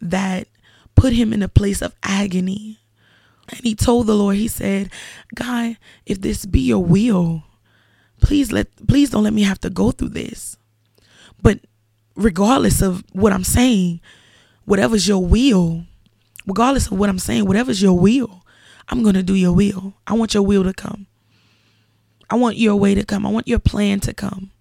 [0.02, 0.48] that
[0.96, 2.80] put him in a place of agony.
[3.50, 4.90] And he told the Lord, he said,
[5.36, 7.44] God, if this be your will,
[8.22, 10.58] please let please don't let me have to go through this.
[11.42, 11.60] But
[12.16, 14.02] regardless of what I'm saying,
[14.66, 15.86] whatever's your will,
[16.48, 18.44] regardless of what I'm saying, whatever's your will,
[18.90, 19.94] I'm going to do your will.
[20.08, 21.08] I want your will to come.
[22.30, 23.26] I want your way to come.
[23.26, 24.52] I want your plan to come.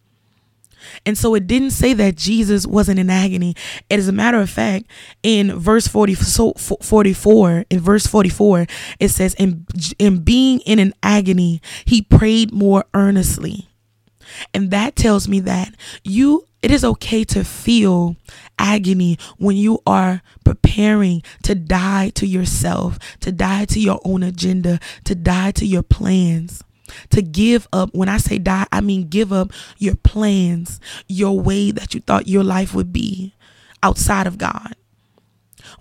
[1.07, 3.55] And so it didn't say that Jesus wasn't in agony.
[3.91, 4.87] And As a matter of fact,
[5.23, 8.67] in verse 40, so 44, in verse 44,
[9.01, 9.67] it says, in,
[9.99, 13.69] in being in an agony, he prayed more earnestly.
[14.53, 18.17] And that tells me that you it is okay to feel
[18.59, 24.81] agony when you are preparing to die to yourself, to die to your own agenda,
[25.05, 26.65] to die to your plans.
[27.11, 31.71] To give up, when I say die, I mean give up your plans, your way
[31.71, 33.35] that you thought your life would be
[33.83, 34.75] outside of God.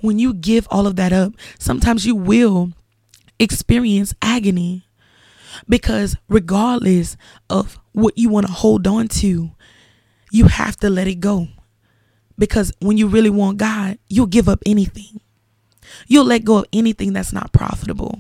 [0.01, 2.71] When you give all of that up, sometimes you will
[3.39, 4.85] experience agony
[5.67, 7.17] because regardless
[7.49, 9.51] of what you want to hold on to,
[10.31, 11.47] you have to let it go.
[12.37, 15.21] Because when you really want God, you'll give up anything.
[16.07, 18.19] You'll let go of anything that's not profitable.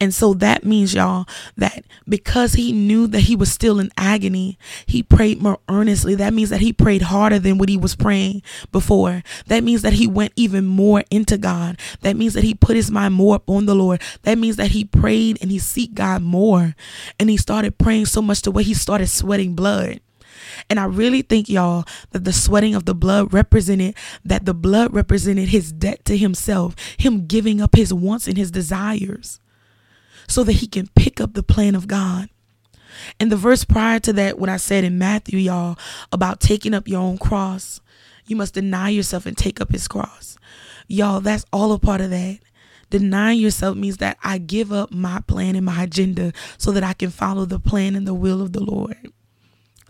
[0.00, 4.58] And so that means, y'all, that because he knew that he was still in agony,
[4.86, 6.14] he prayed more earnestly.
[6.14, 9.22] That means that he prayed harder than what he was praying before.
[9.46, 11.78] That means that he went even more into God.
[12.02, 14.02] That means that he put his mind more up on the Lord.
[14.22, 16.74] That means that he prayed and he seek God more.
[17.18, 20.00] And he started praying so much to where he started sweating blood.
[20.70, 24.94] And I really think, y'all, that the sweating of the blood represented that the blood
[24.94, 29.40] represented his debt to himself, him giving up his wants and his desires
[30.28, 32.28] so that he can pick up the plan of God.
[33.18, 35.78] And the verse prior to that, what I said in Matthew, y'all,
[36.12, 37.80] about taking up your own cross,
[38.26, 40.36] you must deny yourself and take up his cross.
[40.86, 42.38] Y'all, that's all a part of that.
[42.90, 46.94] Denying yourself means that I give up my plan and my agenda so that I
[46.94, 49.12] can follow the plan and the will of the Lord.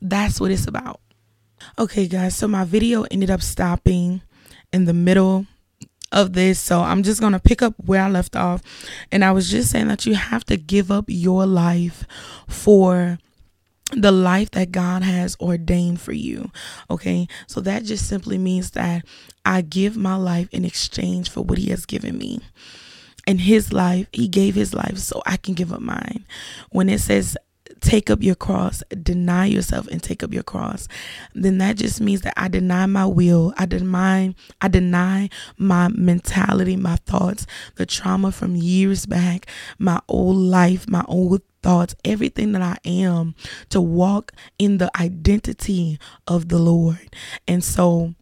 [0.00, 1.00] That's what it's about.
[1.78, 4.22] Okay, guys, so my video ended up stopping
[4.72, 5.46] in the middle
[6.12, 6.58] of this.
[6.58, 8.62] So I'm just going to pick up where I left off.
[9.12, 12.04] And I was just saying that you have to give up your life
[12.46, 13.18] for
[13.92, 16.50] the life that God has ordained for you.
[16.90, 17.26] Okay.
[17.46, 19.04] So that just simply means that
[19.44, 22.40] I give my life in exchange for what He has given me.
[23.26, 26.24] And His life, He gave His life so I can give up mine.
[26.70, 27.36] When it says,
[27.80, 30.88] take up your cross, deny yourself and take up your cross,
[31.34, 36.76] then that just means that I deny my will, I deny I deny my mentality,
[36.76, 39.46] my thoughts, the trauma from years back,
[39.78, 43.34] my old life, my old thoughts, everything that I am
[43.70, 47.10] to walk in the identity of the Lord.
[47.46, 48.14] And so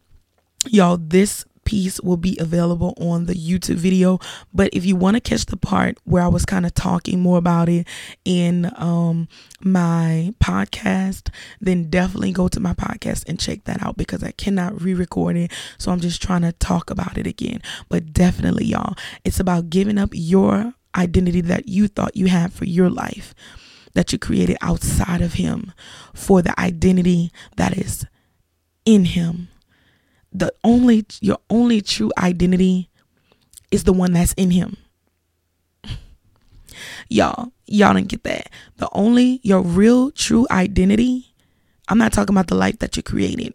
[0.69, 4.19] y'all this piece will be available on the YouTube video.
[4.53, 7.37] But if you want to catch the part where I was kind of talking more
[7.37, 7.85] about it
[8.23, 9.27] in um,
[9.59, 14.81] my podcast, then definitely go to my podcast and check that out because I cannot
[14.81, 15.51] re record it.
[15.77, 17.61] So I'm just trying to talk about it again.
[17.89, 22.63] But definitely, y'all, it's about giving up your identity that you thought you had for
[22.63, 23.35] your life
[23.93, 25.73] that you created outside of Him
[26.13, 28.05] for the identity that is
[28.85, 29.49] in Him
[30.37, 32.89] the only your only true identity
[33.71, 34.77] is the one that's in him.
[37.09, 38.49] y'all, y'all didn't get that.
[38.77, 41.33] The only your real true identity,
[41.87, 43.53] I'm not talking about the life that you created.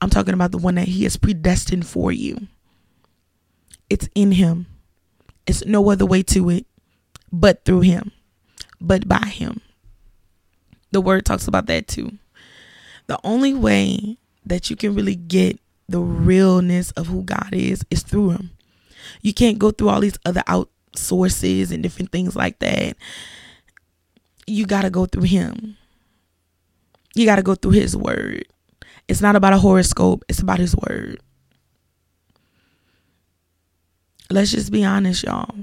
[0.00, 2.48] I'm talking about the one that he has predestined for you.
[3.88, 4.66] It's in him.
[5.46, 6.66] It's no other way to it
[7.32, 8.12] but through him,
[8.80, 9.60] but by him.
[10.90, 12.18] The word talks about that too.
[13.06, 15.58] The only way that you can really get
[15.92, 18.50] the realness of who God is is through him.
[19.20, 22.96] You can't go through all these other outsources and different things like that.
[24.46, 25.76] You got to go through him.
[27.14, 28.46] You got to go through his word.
[29.06, 31.20] It's not about a horoscope, it's about his word.
[34.30, 35.54] Let's just be honest, y'all.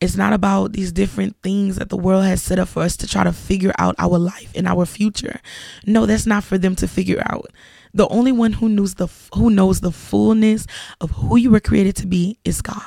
[0.00, 3.06] It's not about these different things that the world has set up for us to
[3.06, 5.40] try to figure out our life and our future.
[5.86, 7.46] No, that's not for them to figure out.
[7.94, 10.66] The only one who knows the who knows the fullness
[11.00, 12.82] of who you were created to be is God.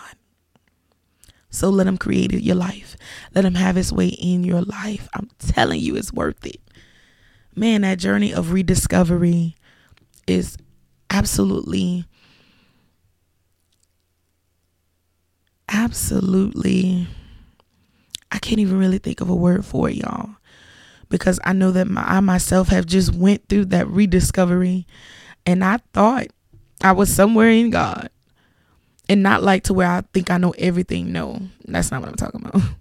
[1.50, 2.96] So let him create your life.
[3.34, 5.10] Let him have his way in your life.
[5.16, 6.62] I'm telling you it's worth it.
[7.56, 9.56] Man, that journey of rediscovery
[10.28, 10.58] is
[11.10, 12.06] absolutely
[15.70, 17.08] absolutely
[18.32, 20.30] I can't even really think of a word for it, y'all.
[21.10, 24.86] Because I know that my, I myself have just went through that rediscovery
[25.46, 26.28] and I thought
[26.84, 28.10] I was somewhere in God.
[29.08, 31.12] And not like to where I think I know everything.
[31.12, 32.62] No, that's not what I'm talking about.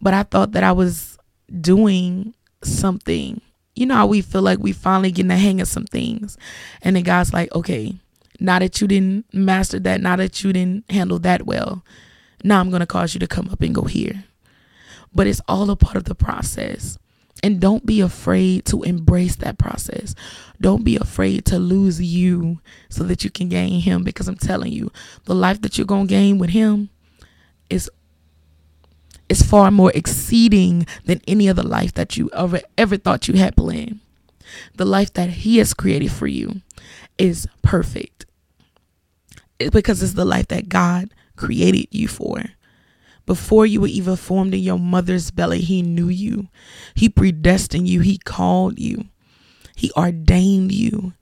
[0.00, 1.16] But I thought that I was
[1.60, 3.40] doing something.
[3.74, 6.36] You know how we feel like we finally getting the hang of some things.
[6.82, 7.94] And then God's like, okay,
[8.40, 11.84] now that you didn't master that, now that you didn't handle that well,
[12.42, 14.24] now I'm going to cause you to come up and go here.
[15.14, 16.98] But it's all a part of the process.
[17.42, 20.14] And don't be afraid to embrace that process.
[20.60, 24.72] Don't be afraid to lose you so that you can gain him because I'm telling
[24.72, 24.90] you,
[25.24, 26.90] the life that you're going to gain with him
[27.68, 27.90] is
[29.28, 33.56] is far more exceeding than any other life that you ever ever thought you had
[33.56, 34.00] planned.
[34.76, 36.60] The life that he has created for you
[37.18, 38.13] is perfect.
[39.58, 42.42] Because it's the life that God created you for.
[43.26, 46.48] Before you were even formed in your mother's belly, He knew you.
[46.94, 48.00] He predestined you.
[48.00, 49.06] He called you.
[49.74, 51.14] He ordained you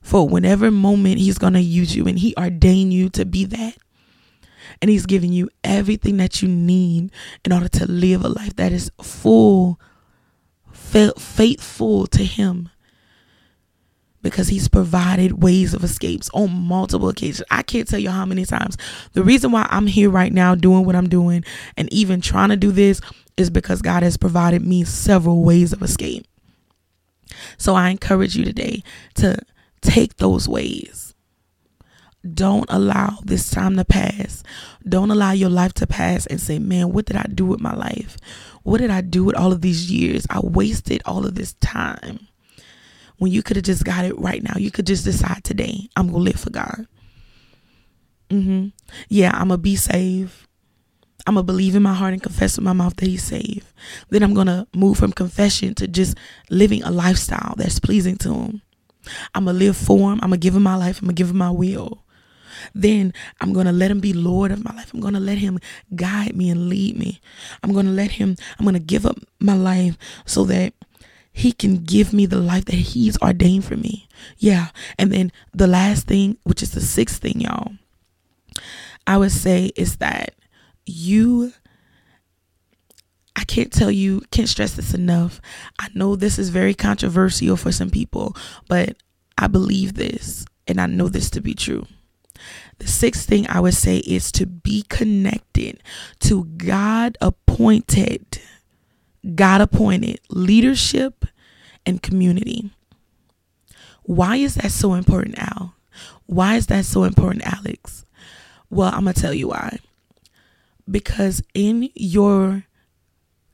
[0.00, 2.06] for whenever moment He's going to use you.
[2.06, 3.76] And He ordained you to be that.
[4.80, 7.10] And He's giving you everything that you need
[7.44, 9.80] in order to live a life that is full,
[10.72, 12.68] faithful to Him
[14.22, 17.46] because he's provided ways of escapes on multiple occasions.
[17.50, 18.76] I can't tell you how many times.
[19.12, 21.44] The reason why I'm here right now doing what I'm doing
[21.76, 23.00] and even trying to do this
[23.36, 26.26] is because God has provided me several ways of escape.
[27.56, 28.82] So I encourage you today
[29.16, 29.38] to
[29.80, 31.14] take those ways.
[32.34, 34.42] Don't allow this time to pass.
[34.86, 37.74] Don't allow your life to pass and say, man, what did I do with my
[37.74, 38.16] life?
[38.64, 40.26] What did I do with all of these years?
[40.28, 42.26] I wasted all of this time
[43.18, 44.54] when you could have just got it right now.
[44.56, 46.86] You could just decide today, I'm going to live for God.
[48.30, 48.68] Mm-hmm.
[49.08, 50.46] Yeah, I'm going to be saved.
[51.26, 53.66] I'm going to believe in my heart and confess with my mouth that he's saved.
[54.08, 56.16] Then I'm going to move from confession to just
[56.48, 58.62] living a lifestyle that's pleasing to him.
[59.34, 60.20] I'm going to live for him.
[60.22, 61.00] I'm going to give him my life.
[61.00, 62.04] I'm going to give him my will.
[62.74, 64.92] Then I'm going to let him be Lord of my life.
[64.92, 65.58] I'm going to let him
[65.94, 67.20] guide me and lead me.
[67.62, 70.74] I'm going to let him, I'm going to give up my life so that
[71.38, 74.08] he can give me the life that he's ordained for me.
[74.38, 74.70] Yeah.
[74.98, 77.74] And then the last thing, which is the sixth thing, y'all,
[79.06, 80.34] I would say is that
[80.84, 81.52] you
[83.36, 85.40] I can't tell you, can't stress this enough.
[85.78, 88.34] I know this is very controversial for some people,
[88.68, 88.96] but
[89.38, 91.86] I believe this and I know this to be true.
[92.78, 95.84] The sixth thing I would say is to be connected
[96.20, 98.40] to God appointed
[99.34, 101.24] God appointed leadership
[101.84, 102.70] and community.
[104.02, 105.74] Why is that so important, Al?
[106.26, 108.04] Why is that so important, Alex?
[108.70, 109.78] Well, I'm going to tell you why.
[110.90, 112.64] Because in your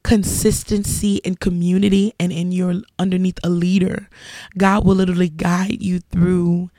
[0.04, 4.08] consistency and community and in your underneath a leader,
[4.56, 6.70] God will literally guide you through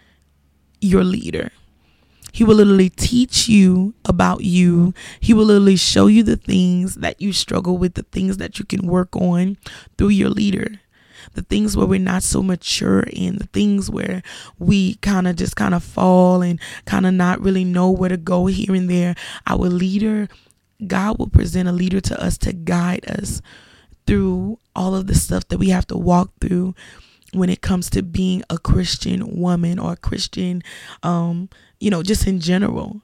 [0.79, 1.51] your leader.
[2.35, 4.93] He will literally teach you about you.
[5.21, 8.65] He will literally show you the things that you struggle with, the things that you
[8.65, 9.55] can work on
[9.97, 10.81] through your leader.
[11.31, 14.21] The things where we're not so mature in, the things where
[14.59, 18.17] we kind of just kind of fall and kind of not really know where to
[18.17, 19.15] go here and there.
[19.47, 20.27] Our leader,
[20.85, 23.41] God will present a leader to us to guide us
[24.05, 26.75] through all of the stuff that we have to walk through
[27.35, 30.63] when it comes to being a Christian woman or a Christian,
[31.03, 31.49] um,
[31.85, 32.99] you know, just in general.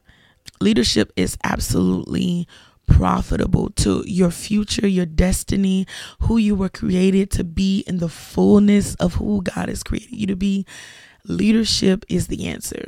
[0.59, 2.47] Leadership is absolutely
[2.87, 5.85] profitable to your future, your destiny,
[6.21, 10.25] who you were created to be in the fullness of who God has created you
[10.25, 10.65] to be.
[11.25, 12.87] Leadership is the answer.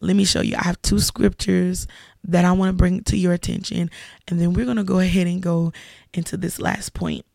[0.00, 0.54] Let me show you.
[0.54, 1.88] I have two scriptures
[2.22, 3.90] that I want to bring to your attention,
[4.28, 5.72] and then we're going to go ahead and go
[6.12, 7.26] into this last point.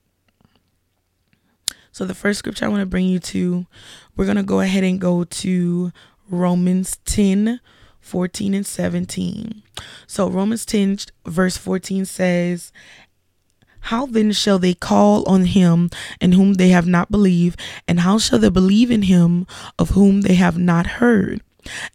[1.92, 3.66] So, the first scripture I want to bring you to,
[4.16, 5.92] we're going to go ahead and go to
[6.30, 7.60] Romans 10
[8.00, 9.64] 14 and 17.
[10.08, 12.72] So, Romans 10, verse 14 says,
[13.82, 15.90] How then shall they call on him
[16.20, 17.60] in whom they have not believed?
[17.88, 19.46] And how shall they believe in him
[19.78, 21.42] of whom they have not heard?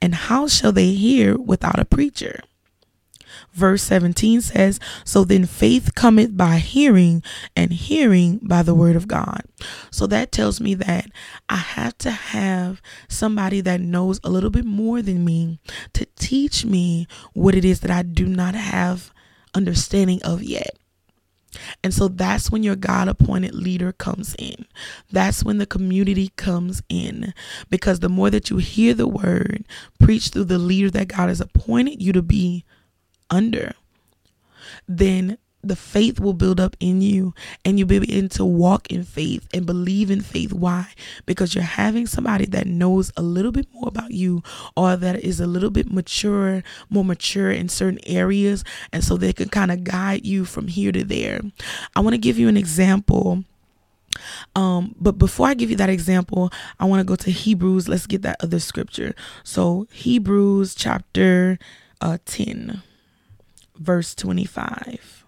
[0.00, 2.40] And how shall they hear without a preacher?
[3.54, 7.22] Verse 17 says, So then faith cometh by hearing,
[7.54, 9.42] and hearing by the word of God.
[9.92, 11.06] So that tells me that
[11.48, 15.60] I have to have somebody that knows a little bit more than me
[15.92, 19.12] to teach me what it is that I do not have
[19.54, 20.76] understanding of yet.
[21.84, 24.66] And so that's when your God appointed leader comes in.
[25.12, 27.32] That's when the community comes in.
[27.70, 29.64] Because the more that you hear the word
[30.00, 32.64] preached through the leader that God has appointed you to be,
[33.30, 33.74] under,
[34.88, 39.02] then the faith will build up in you and you'll be able to walk in
[39.02, 40.52] faith and believe in faith.
[40.52, 40.88] Why?
[41.26, 44.42] Because you're having somebody that knows a little bit more about you
[44.76, 48.62] or that is a little bit mature, more mature in certain areas.
[48.92, 51.40] And so they can kind of guide you from here to there.
[51.96, 53.44] I want to give you an example.
[54.54, 57.88] Um, but before I give you that example, I want to go to Hebrews.
[57.88, 59.14] Let's get that other scripture.
[59.42, 61.58] So, Hebrews chapter
[62.00, 62.80] uh, 10,
[63.76, 65.24] verse 25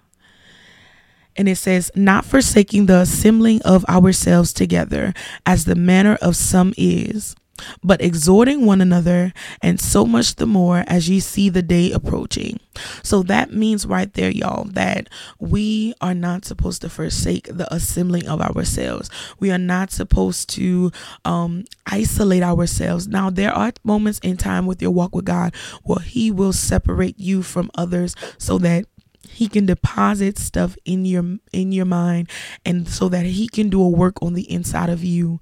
[1.36, 5.12] and it says, Not forsaking the assembling of ourselves together,
[5.44, 7.36] as the manner of some is,
[7.82, 9.32] but exhorting one another,
[9.62, 12.61] and so much the more as ye see the day approaching.
[13.02, 18.28] So that means right there, y'all, that we are not supposed to forsake the assembling
[18.28, 19.11] of ourselves.
[19.38, 20.92] We are not supposed to
[21.24, 23.09] um, isolate ourselves.
[23.09, 25.54] Now, there are moments in time with your walk with God
[25.84, 28.86] where He will separate you from others so that
[29.28, 32.30] he can deposit stuff in your in your mind
[32.64, 35.40] and so that he can do a work on the inside of you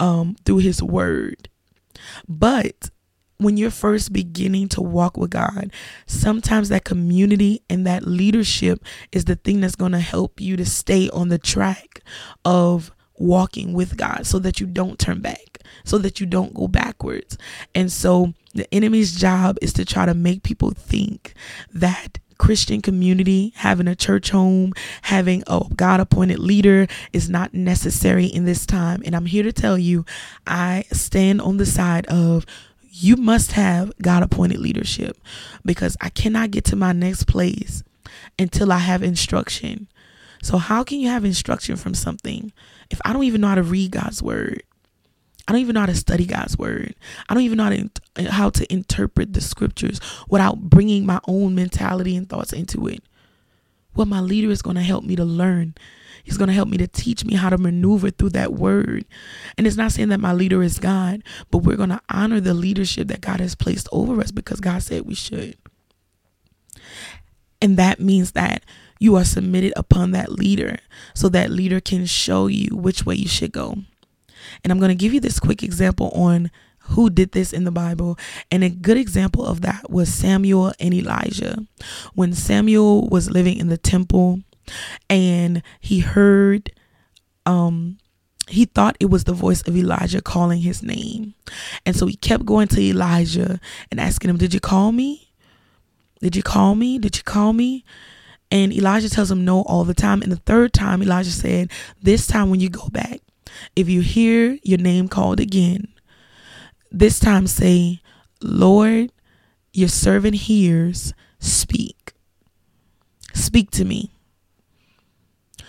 [0.00, 1.48] um through his word
[2.28, 2.90] but
[3.40, 5.72] when you're first beginning to walk with God,
[6.06, 10.66] sometimes that community and that leadership is the thing that's going to help you to
[10.66, 12.02] stay on the track
[12.44, 16.68] of walking with God so that you don't turn back, so that you don't go
[16.68, 17.38] backwards.
[17.74, 21.34] And so the enemy's job is to try to make people think
[21.72, 24.72] that Christian community, having a church home,
[25.02, 29.02] having a God appointed leader is not necessary in this time.
[29.04, 30.06] And I'm here to tell you,
[30.46, 32.46] I stand on the side of
[32.90, 35.18] you must have God appointed leadership
[35.66, 37.84] because I cannot get to my next place
[38.38, 39.86] until I have instruction.
[40.42, 42.52] So, how can you have instruction from something
[42.88, 44.62] if I don't even know how to read God's word?
[45.46, 46.94] I don't even know how to study God's word.
[47.28, 51.54] I don't even know how to, how to interpret the scriptures without bringing my own
[51.54, 53.02] mentality and thoughts into it.
[53.94, 55.74] Well, my leader is going to help me to learn.
[56.22, 59.04] He's going to help me to teach me how to maneuver through that word.
[59.56, 62.54] And it's not saying that my leader is God, but we're going to honor the
[62.54, 65.56] leadership that God has placed over us because God said we should.
[67.62, 68.64] And that means that
[68.98, 70.78] you are submitted upon that leader
[71.14, 73.78] so that leader can show you which way you should go.
[74.62, 76.50] And I'm going to give you this quick example on
[76.90, 78.18] who did this in the Bible.
[78.50, 81.64] And a good example of that was Samuel and Elijah.
[82.14, 84.40] When Samuel was living in the temple
[85.08, 86.70] and he heard
[87.46, 87.98] um
[88.48, 91.34] he thought it was the voice of Elijah calling his name.
[91.86, 95.30] And so he kept going to Elijah and asking him, Did you call me?
[96.20, 96.98] Did you call me?
[96.98, 97.84] Did you call me?
[98.50, 100.20] And Elijah tells him no all the time.
[100.20, 101.70] And the third time, Elijah said,
[102.02, 103.20] This time when you go back,
[103.76, 105.88] if you hear your name called again,
[106.90, 108.00] this time say,
[108.42, 109.12] Lord,
[109.72, 112.12] your servant hears, speak.
[113.32, 114.10] Speak to me.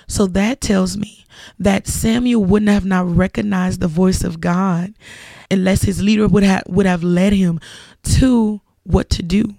[0.07, 1.25] So that tells me
[1.57, 4.93] that Samuel wouldn't have not recognized the voice of God
[5.49, 7.59] unless his leader would have would have led him
[8.03, 9.55] to what to do.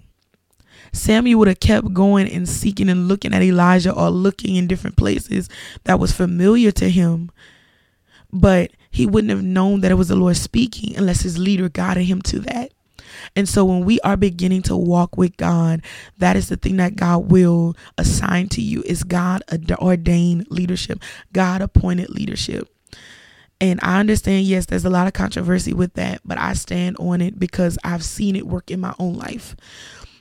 [0.91, 4.95] Samuel would have kept going and seeking and looking at Elijah or looking in different
[4.95, 5.49] places
[5.85, 7.31] that was familiar to him
[8.33, 12.05] but he wouldn't have known that it was the Lord speaking unless his leader guided
[12.05, 12.73] him to that.
[13.35, 15.83] And so when we are beginning to walk with God,
[16.17, 19.43] that is the thing that God will assign to you is God
[19.79, 20.99] ordained leadership,
[21.31, 22.67] God appointed leadership.
[23.61, 27.21] And I understand, yes, there's a lot of controversy with that, but I stand on
[27.21, 29.55] it because I've seen it work in my own life.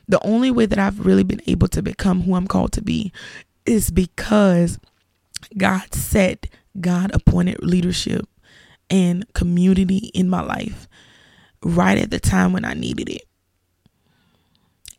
[0.06, 3.12] The only way that I've really been able to become who I'm called to be
[3.64, 4.78] is because
[5.56, 6.46] God set
[6.80, 8.26] God appointed leadership
[8.90, 10.88] and community in my life
[11.62, 13.22] right at the time when I needed it.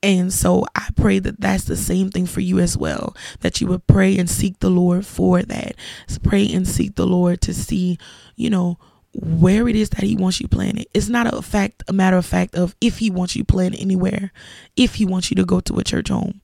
[0.02, 3.16] And so I pray that that's the same thing for you as well.
[3.40, 5.76] That you would pray and seek the Lord for that.
[6.24, 7.98] Pray and seek the Lord to see,
[8.36, 8.78] you know,
[9.14, 10.88] where it is that He wants you planted.
[10.94, 14.34] It's not a fact, a matter of fact of if He wants you planted anywhere,
[14.76, 16.42] if He wants you to go to a church home.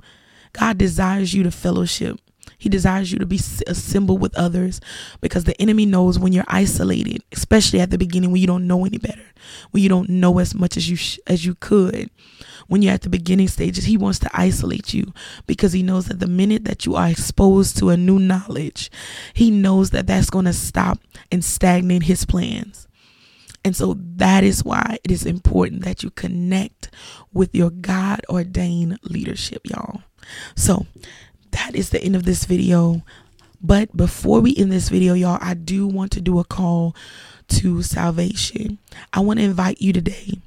[0.53, 2.19] God desires you to fellowship.
[2.60, 4.82] He desires you to be assembled with others
[5.22, 8.86] because the enemy knows when you're isolated, especially at the beginning when you don't know
[8.86, 9.24] any better,
[9.72, 12.12] when you don't know as much as you sh- as you could.
[12.68, 15.14] When you're at the beginning stages, he wants to isolate you
[15.47, 18.91] because he knows that the minute that you are exposed to a new knowledge,
[19.34, 20.99] he knows that that's going to stop
[21.32, 22.88] and stagnate his plans.
[23.64, 26.89] And so that is why it is important that you connect
[27.34, 30.03] with your God ordained leadership, y'all.
[30.55, 30.86] So
[31.52, 33.04] that is the end of this video.
[33.62, 36.95] But before we end this video, y'all, I do want to do a call
[37.50, 38.78] to salvation.
[39.12, 40.39] I want to invite you today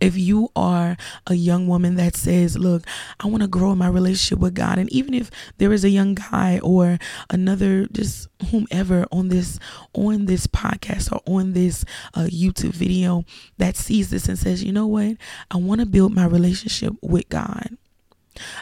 [0.00, 0.96] if you are
[1.26, 2.84] a young woman that says, Look,
[3.20, 5.90] I want to grow in my relationship with God, and even if there is a
[5.90, 6.98] young guy or
[7.28, 9.58] another, just whomever on this
[9.92, 13.24] on this podcast or on this uh, YouTube video
[13.58, 15.16] that sees this and says, You know what?
[15.50, 17.76] I want to build my relationship with God.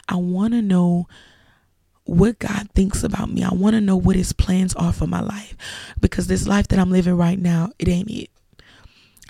[0.09, 1.07] I want to know
[2.09, 3.45] what God thinks about me.
[3.45, 5.57] I want to know what his plans are for my life
[6.01, 8.31] because this life that I'm living right now, it ain't it.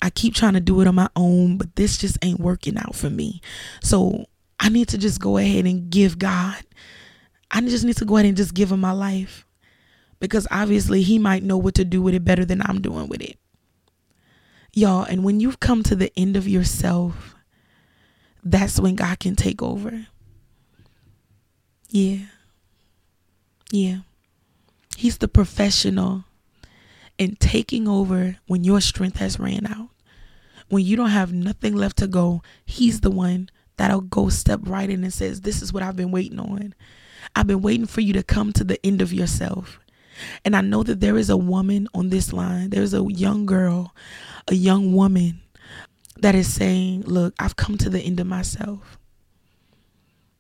[0.01, 2.95] I keep trying to do it on my own, but this just ain't working out
[2.95, 3.41] for me.
[3.83, 4.27] So
[4.61, 6.57] I need to just go ahead and give God.
[7.51, 9.45] I just need to go ahead and just give him my life
[10.21, 13.23] because obviously he might know what to do with it better than I'm doing with
[13.23, 13.39] it.
[14.73, 17.35] Y'all, and when you've come to the end of yourself,
[18.45, 20.07] that's when God can take over.
[21.89, 22.19] Yeah.
[23.71, 23.99] Yeah.
[24.97, 26.25] He's the professional
[27.19, 29.91] in taking over when your strength has ran out.
[30.69, 34.89] When you don't have nothing left to go, he's the one that'll go step right
[34.89, 36.75] in and says, This is what I've been waiting on.
[37.35, 39.81] I've been waiting for you to come to the end of yourself.
[40.45, 43.95] And I know that there is a woman on this line, there's a young girl,
[44.49, 45.41] a young woman
[46.19, 48.99] that is saying, Look, I've come to the end of myself.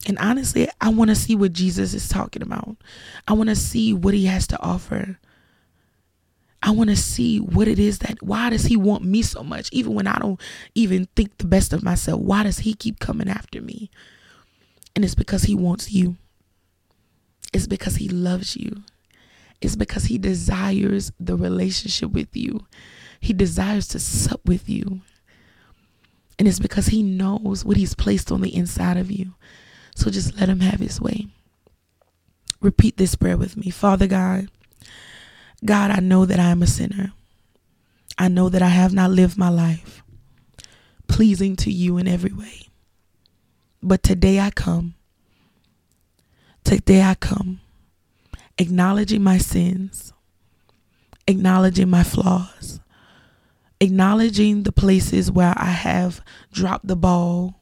[0.08, 2.78] And honestly, I want to see what Jesus is talking about.
[3.28, 5.18] I want to see what he has to offer.
[6.62, 9.68] I want to see what it is that why does he want me so much?
[9.70, 10.40] Even when I don't
[10.74, 13.90] even think the best of myself why does he keep coming after me?
[14.96, 16.16] And it's because he wants you.
[17.52, 18.82] It's because he loves you.
[19.60, 22.66] It's because he desires the relationship with you.
[23.20, 25.02] He desires to sup with you.
[26.38, 29.34] And it's because he knows what he's placed on the inside of you
[29.98, 31.26] so just let him have his way.
[32.60, 33.70] Repeat this prayer with me.
[33.70, 34.48] Father God,
[35.64, 37.12] God, I know that I am a sinner.
[38.16, 40.02] I know that I have not lived my life
[41.08, 42.68] pleasing to you in every way.
[43.82, 44.94] But today I come.
[46.62, 47.60] Today I come
[48.56, 50.12] acknowledging my sins,
[51.26, 52.80] acknowledging my flaws,
[53.80, 56.20] acknowledging the places where I have
[56.52, 57.57] dropped the ball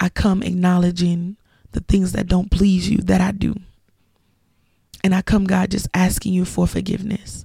[0.00, 1.36] I come acknowledging
[1.72, 3.54] the things that don't please you that I do.
[5.04, 7.44] And I come, God, just asking you for forgiveness.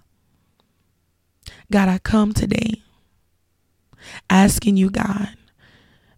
[1.72, 2.82] God, I come today
[4.30, 5.36] asking you, God,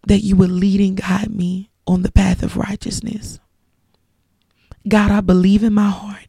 [0.08, 3.40] that you would lead and guide me on the path of righteousness.
[4.88, 6.28] God, I believe in my heart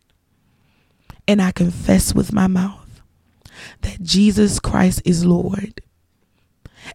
[1.26, 3.02] and I confess with my mouth
[3.82, 5.80] that Jesus Christ is Lord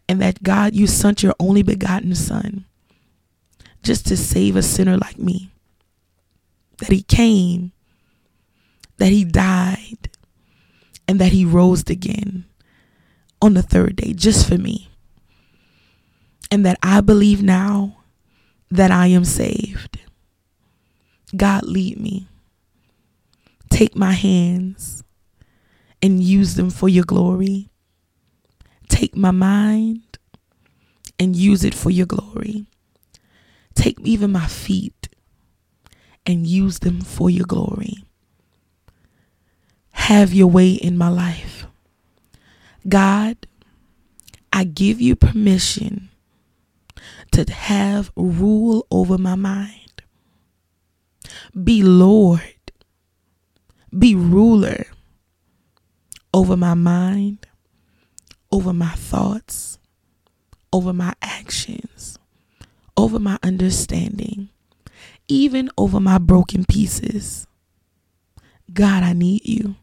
[0.09, 2.65] and that God, you sent your only begotten Son
[3.83, 5.51] just to save a sinner like me.
[6.79, 7.71] That he came,
[8.97, 10.09] that he died,
[11.07, 12.45] and that he rose again
[13.41, 14.89] on the third day just for me.
[16.49, 17.97] And that I believe now
[18.71, 19.99] that I am saved.
[21.35, 22.27] God, lead me.
[23.69, 25.03] Take my hands
[26.01, 27.69] and use them for your glory.
[28.87, 30.19] Take my mind
[31.19, 32.67] and use it for your glory.
[33.75, 35.09] Take even my feet
[36.25, 38.03] and use them for your glory.
[39.91, 41.65] Have your way in my life.
[42.87, 43.37] God,
[44.51, 46.09] I give you permission
[47.31, 50.03] to have rule over my mind.
[51.61, 52.41] Be Lord,
[53.97, 54.85] be ruler
[56.33, 57.47] over my mind,
[58.51, 59.77] over my thoughts,
[60.71, 62.12] over my actions
[62.97, 64.49] over my understanding,
[65.27, 67.47] even over my broken pieces.
[68.71, 69.75] God, I need you.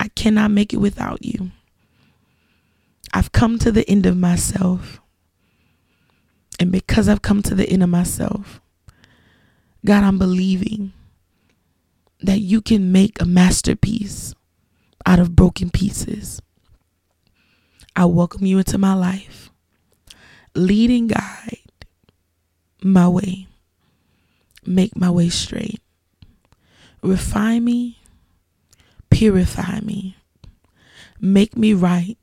[0.00, 1.50] I cannot make it without you.
[3.12, 5.00] I've come to the end of myself.
[6.60, 8.60] And because I've come to the end of myself,
[9.84, 10.92] God, I'm believing
[12.20, 14.34] that you can make a masterpiece
[15.06, 16.42] out of broken pieces.
[17.94, 19.50] I welcome you into my life.
[20.54, 21.67] Leading guide
[22.92, 23.46] my way,
[24.66, 25.80] make my way straight.
[27.02, 27.98] Refine me,
[29.10, 30.16] purify me,
[31.20, 32.18] make me right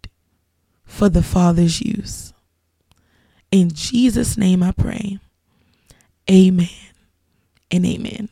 [0.83, 2.33] for the Father's use.
[3.51, 5.19] In Jesus' name I pray.
[6.29, 6.67] Amen
[7.71, 8.29] and amen.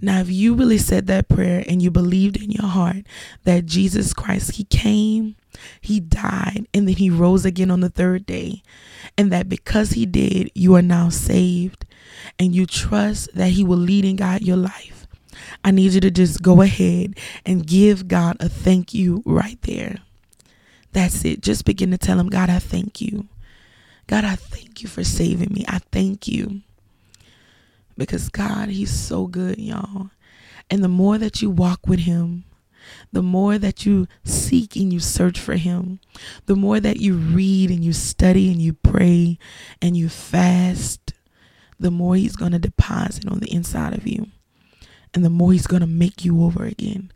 [0.00, 3.06] Now, if you really said that prayer and you believed in your heart
[3.44, 5.36] that Jesus Christ, He came,
[5.80, 8.62] He died, and then He rose again on the third day,
[9.16, 11.84] and that because He did, you are now saved,
[12.38, 15.02] and you trust that He will lead and guide your life,
[15.64, 19.98] I need you to just go ahead and give God a thank you right there.
[20.92, 21.40] That's it.
[21.40, 23.28] Just begin to tell him, God, I thank you.
[24.06, 25.64] God, I thank you for saving me.
[25.68, 26.60] I thank you.
[27.96, 30.10] Because God, He's so good, y'all.
[30.70, 32.44] And the more that you walk with Him,
[33.12, 36.00] the more that you seek and you search for Him,
[36.46, 39.38] the more that you read and you study and you pray
[39.80, 41.12] and you fast,
[41.78, 44.28] the more He's going to deposit on the inside of you.
[45.14, 47.12] And the more He's going to make you over again.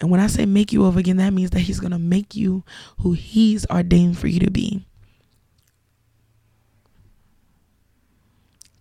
[0.00, 2.34] And when I say make you over again, that means that He's going to make
[2.34, 2.64] you
[3.00, 4.84] who He's ordained for you to be.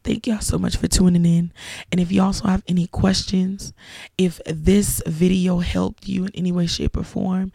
[0.10, 1.54] Thank y'all so much for tuning in.
[1.92, 3.74] And if you also have any questions,
[4.18, 7.52] if this video helped you in any way, shape, or form,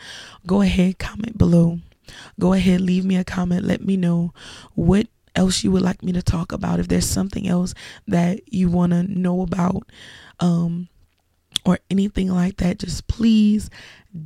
[0.46, 1.80] go ahead, comment below.
[2.38, 3.64] Go ahead, leave me a comment.
[3.64, 4.32] Let me know
[4.76, 6.78] what else you would like me to talk about.
[6.78, 7.74] If there's something else
[8.06, 9.90] that you want to know about,
[10.38, 10.86] um,
[11.66, 13.68] or anything like that, just please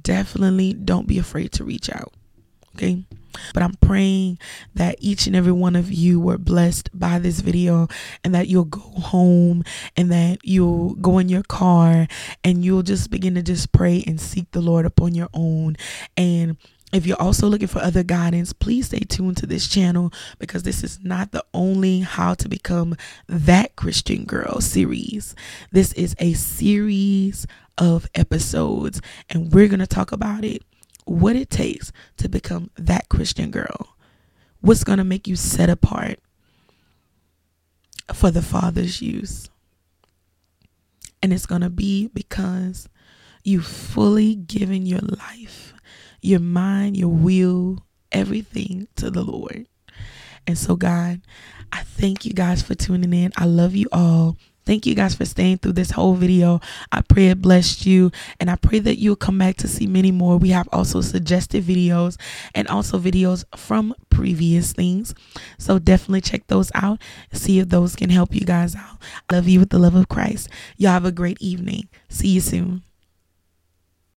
[0.02, 2.12] definitely don't be afraid to reach out.
[2.76, 3.06] Okay.
[3.54, 4.38] But I'm praying
[4.74, 7.88] that each and every one of you were blessed by this video
[8.24, 9.64] and that you'll go home
[9.96, 12.06] and that you'll go in your car
[12.44, 15.76] and you'll just begin to just pray and seek the Lord upon your own.
[16.16, 16.56] And
[16.92, 20.82] if you're also looking for other guidance, please stay tuned to this channel because this
[20.82, 22.96] is not the only How to Become
[23.28, 25.34] That Christian Girl series.
[25.70, 30.62] This is a series of episodes, and we're going to talk about it
[31.08, 33.96] what it takes to become that Christian girl.
[34.60, 36.18] What's going to make you set apart
[38.12, 39.48] for the Father's use.
[41.22, 42.88] And it's going to be because
[43.42, 45.74] you've fully given your life,
[46.20, 49.66] your mind, your will, everything to the Lord.
[50.46, 51.20] And so, God,
[51.72, 53.32] I thank you guys for tuning in.
[53.36, 54.36] I love you all.
[54.68, 56.60] Thank you guys for staying through this whole video.
[56.92, 60.12] I pray it blessed you and I pray that you'll come back to see many
[60.12, 60.36] more.
[60.36, 62.20] We have also suggested videos
[62.54, 65.14] and also videos from previous things.
[65.56, 67.00] So definitely check those out.
[67.32, 68.98] See if those can help you guys out.
[69.30, 70.50] I love you with the love of Christ.
[70.76, 71.88] Y'all have a great evening.
[72.10, 72.82] See you soon.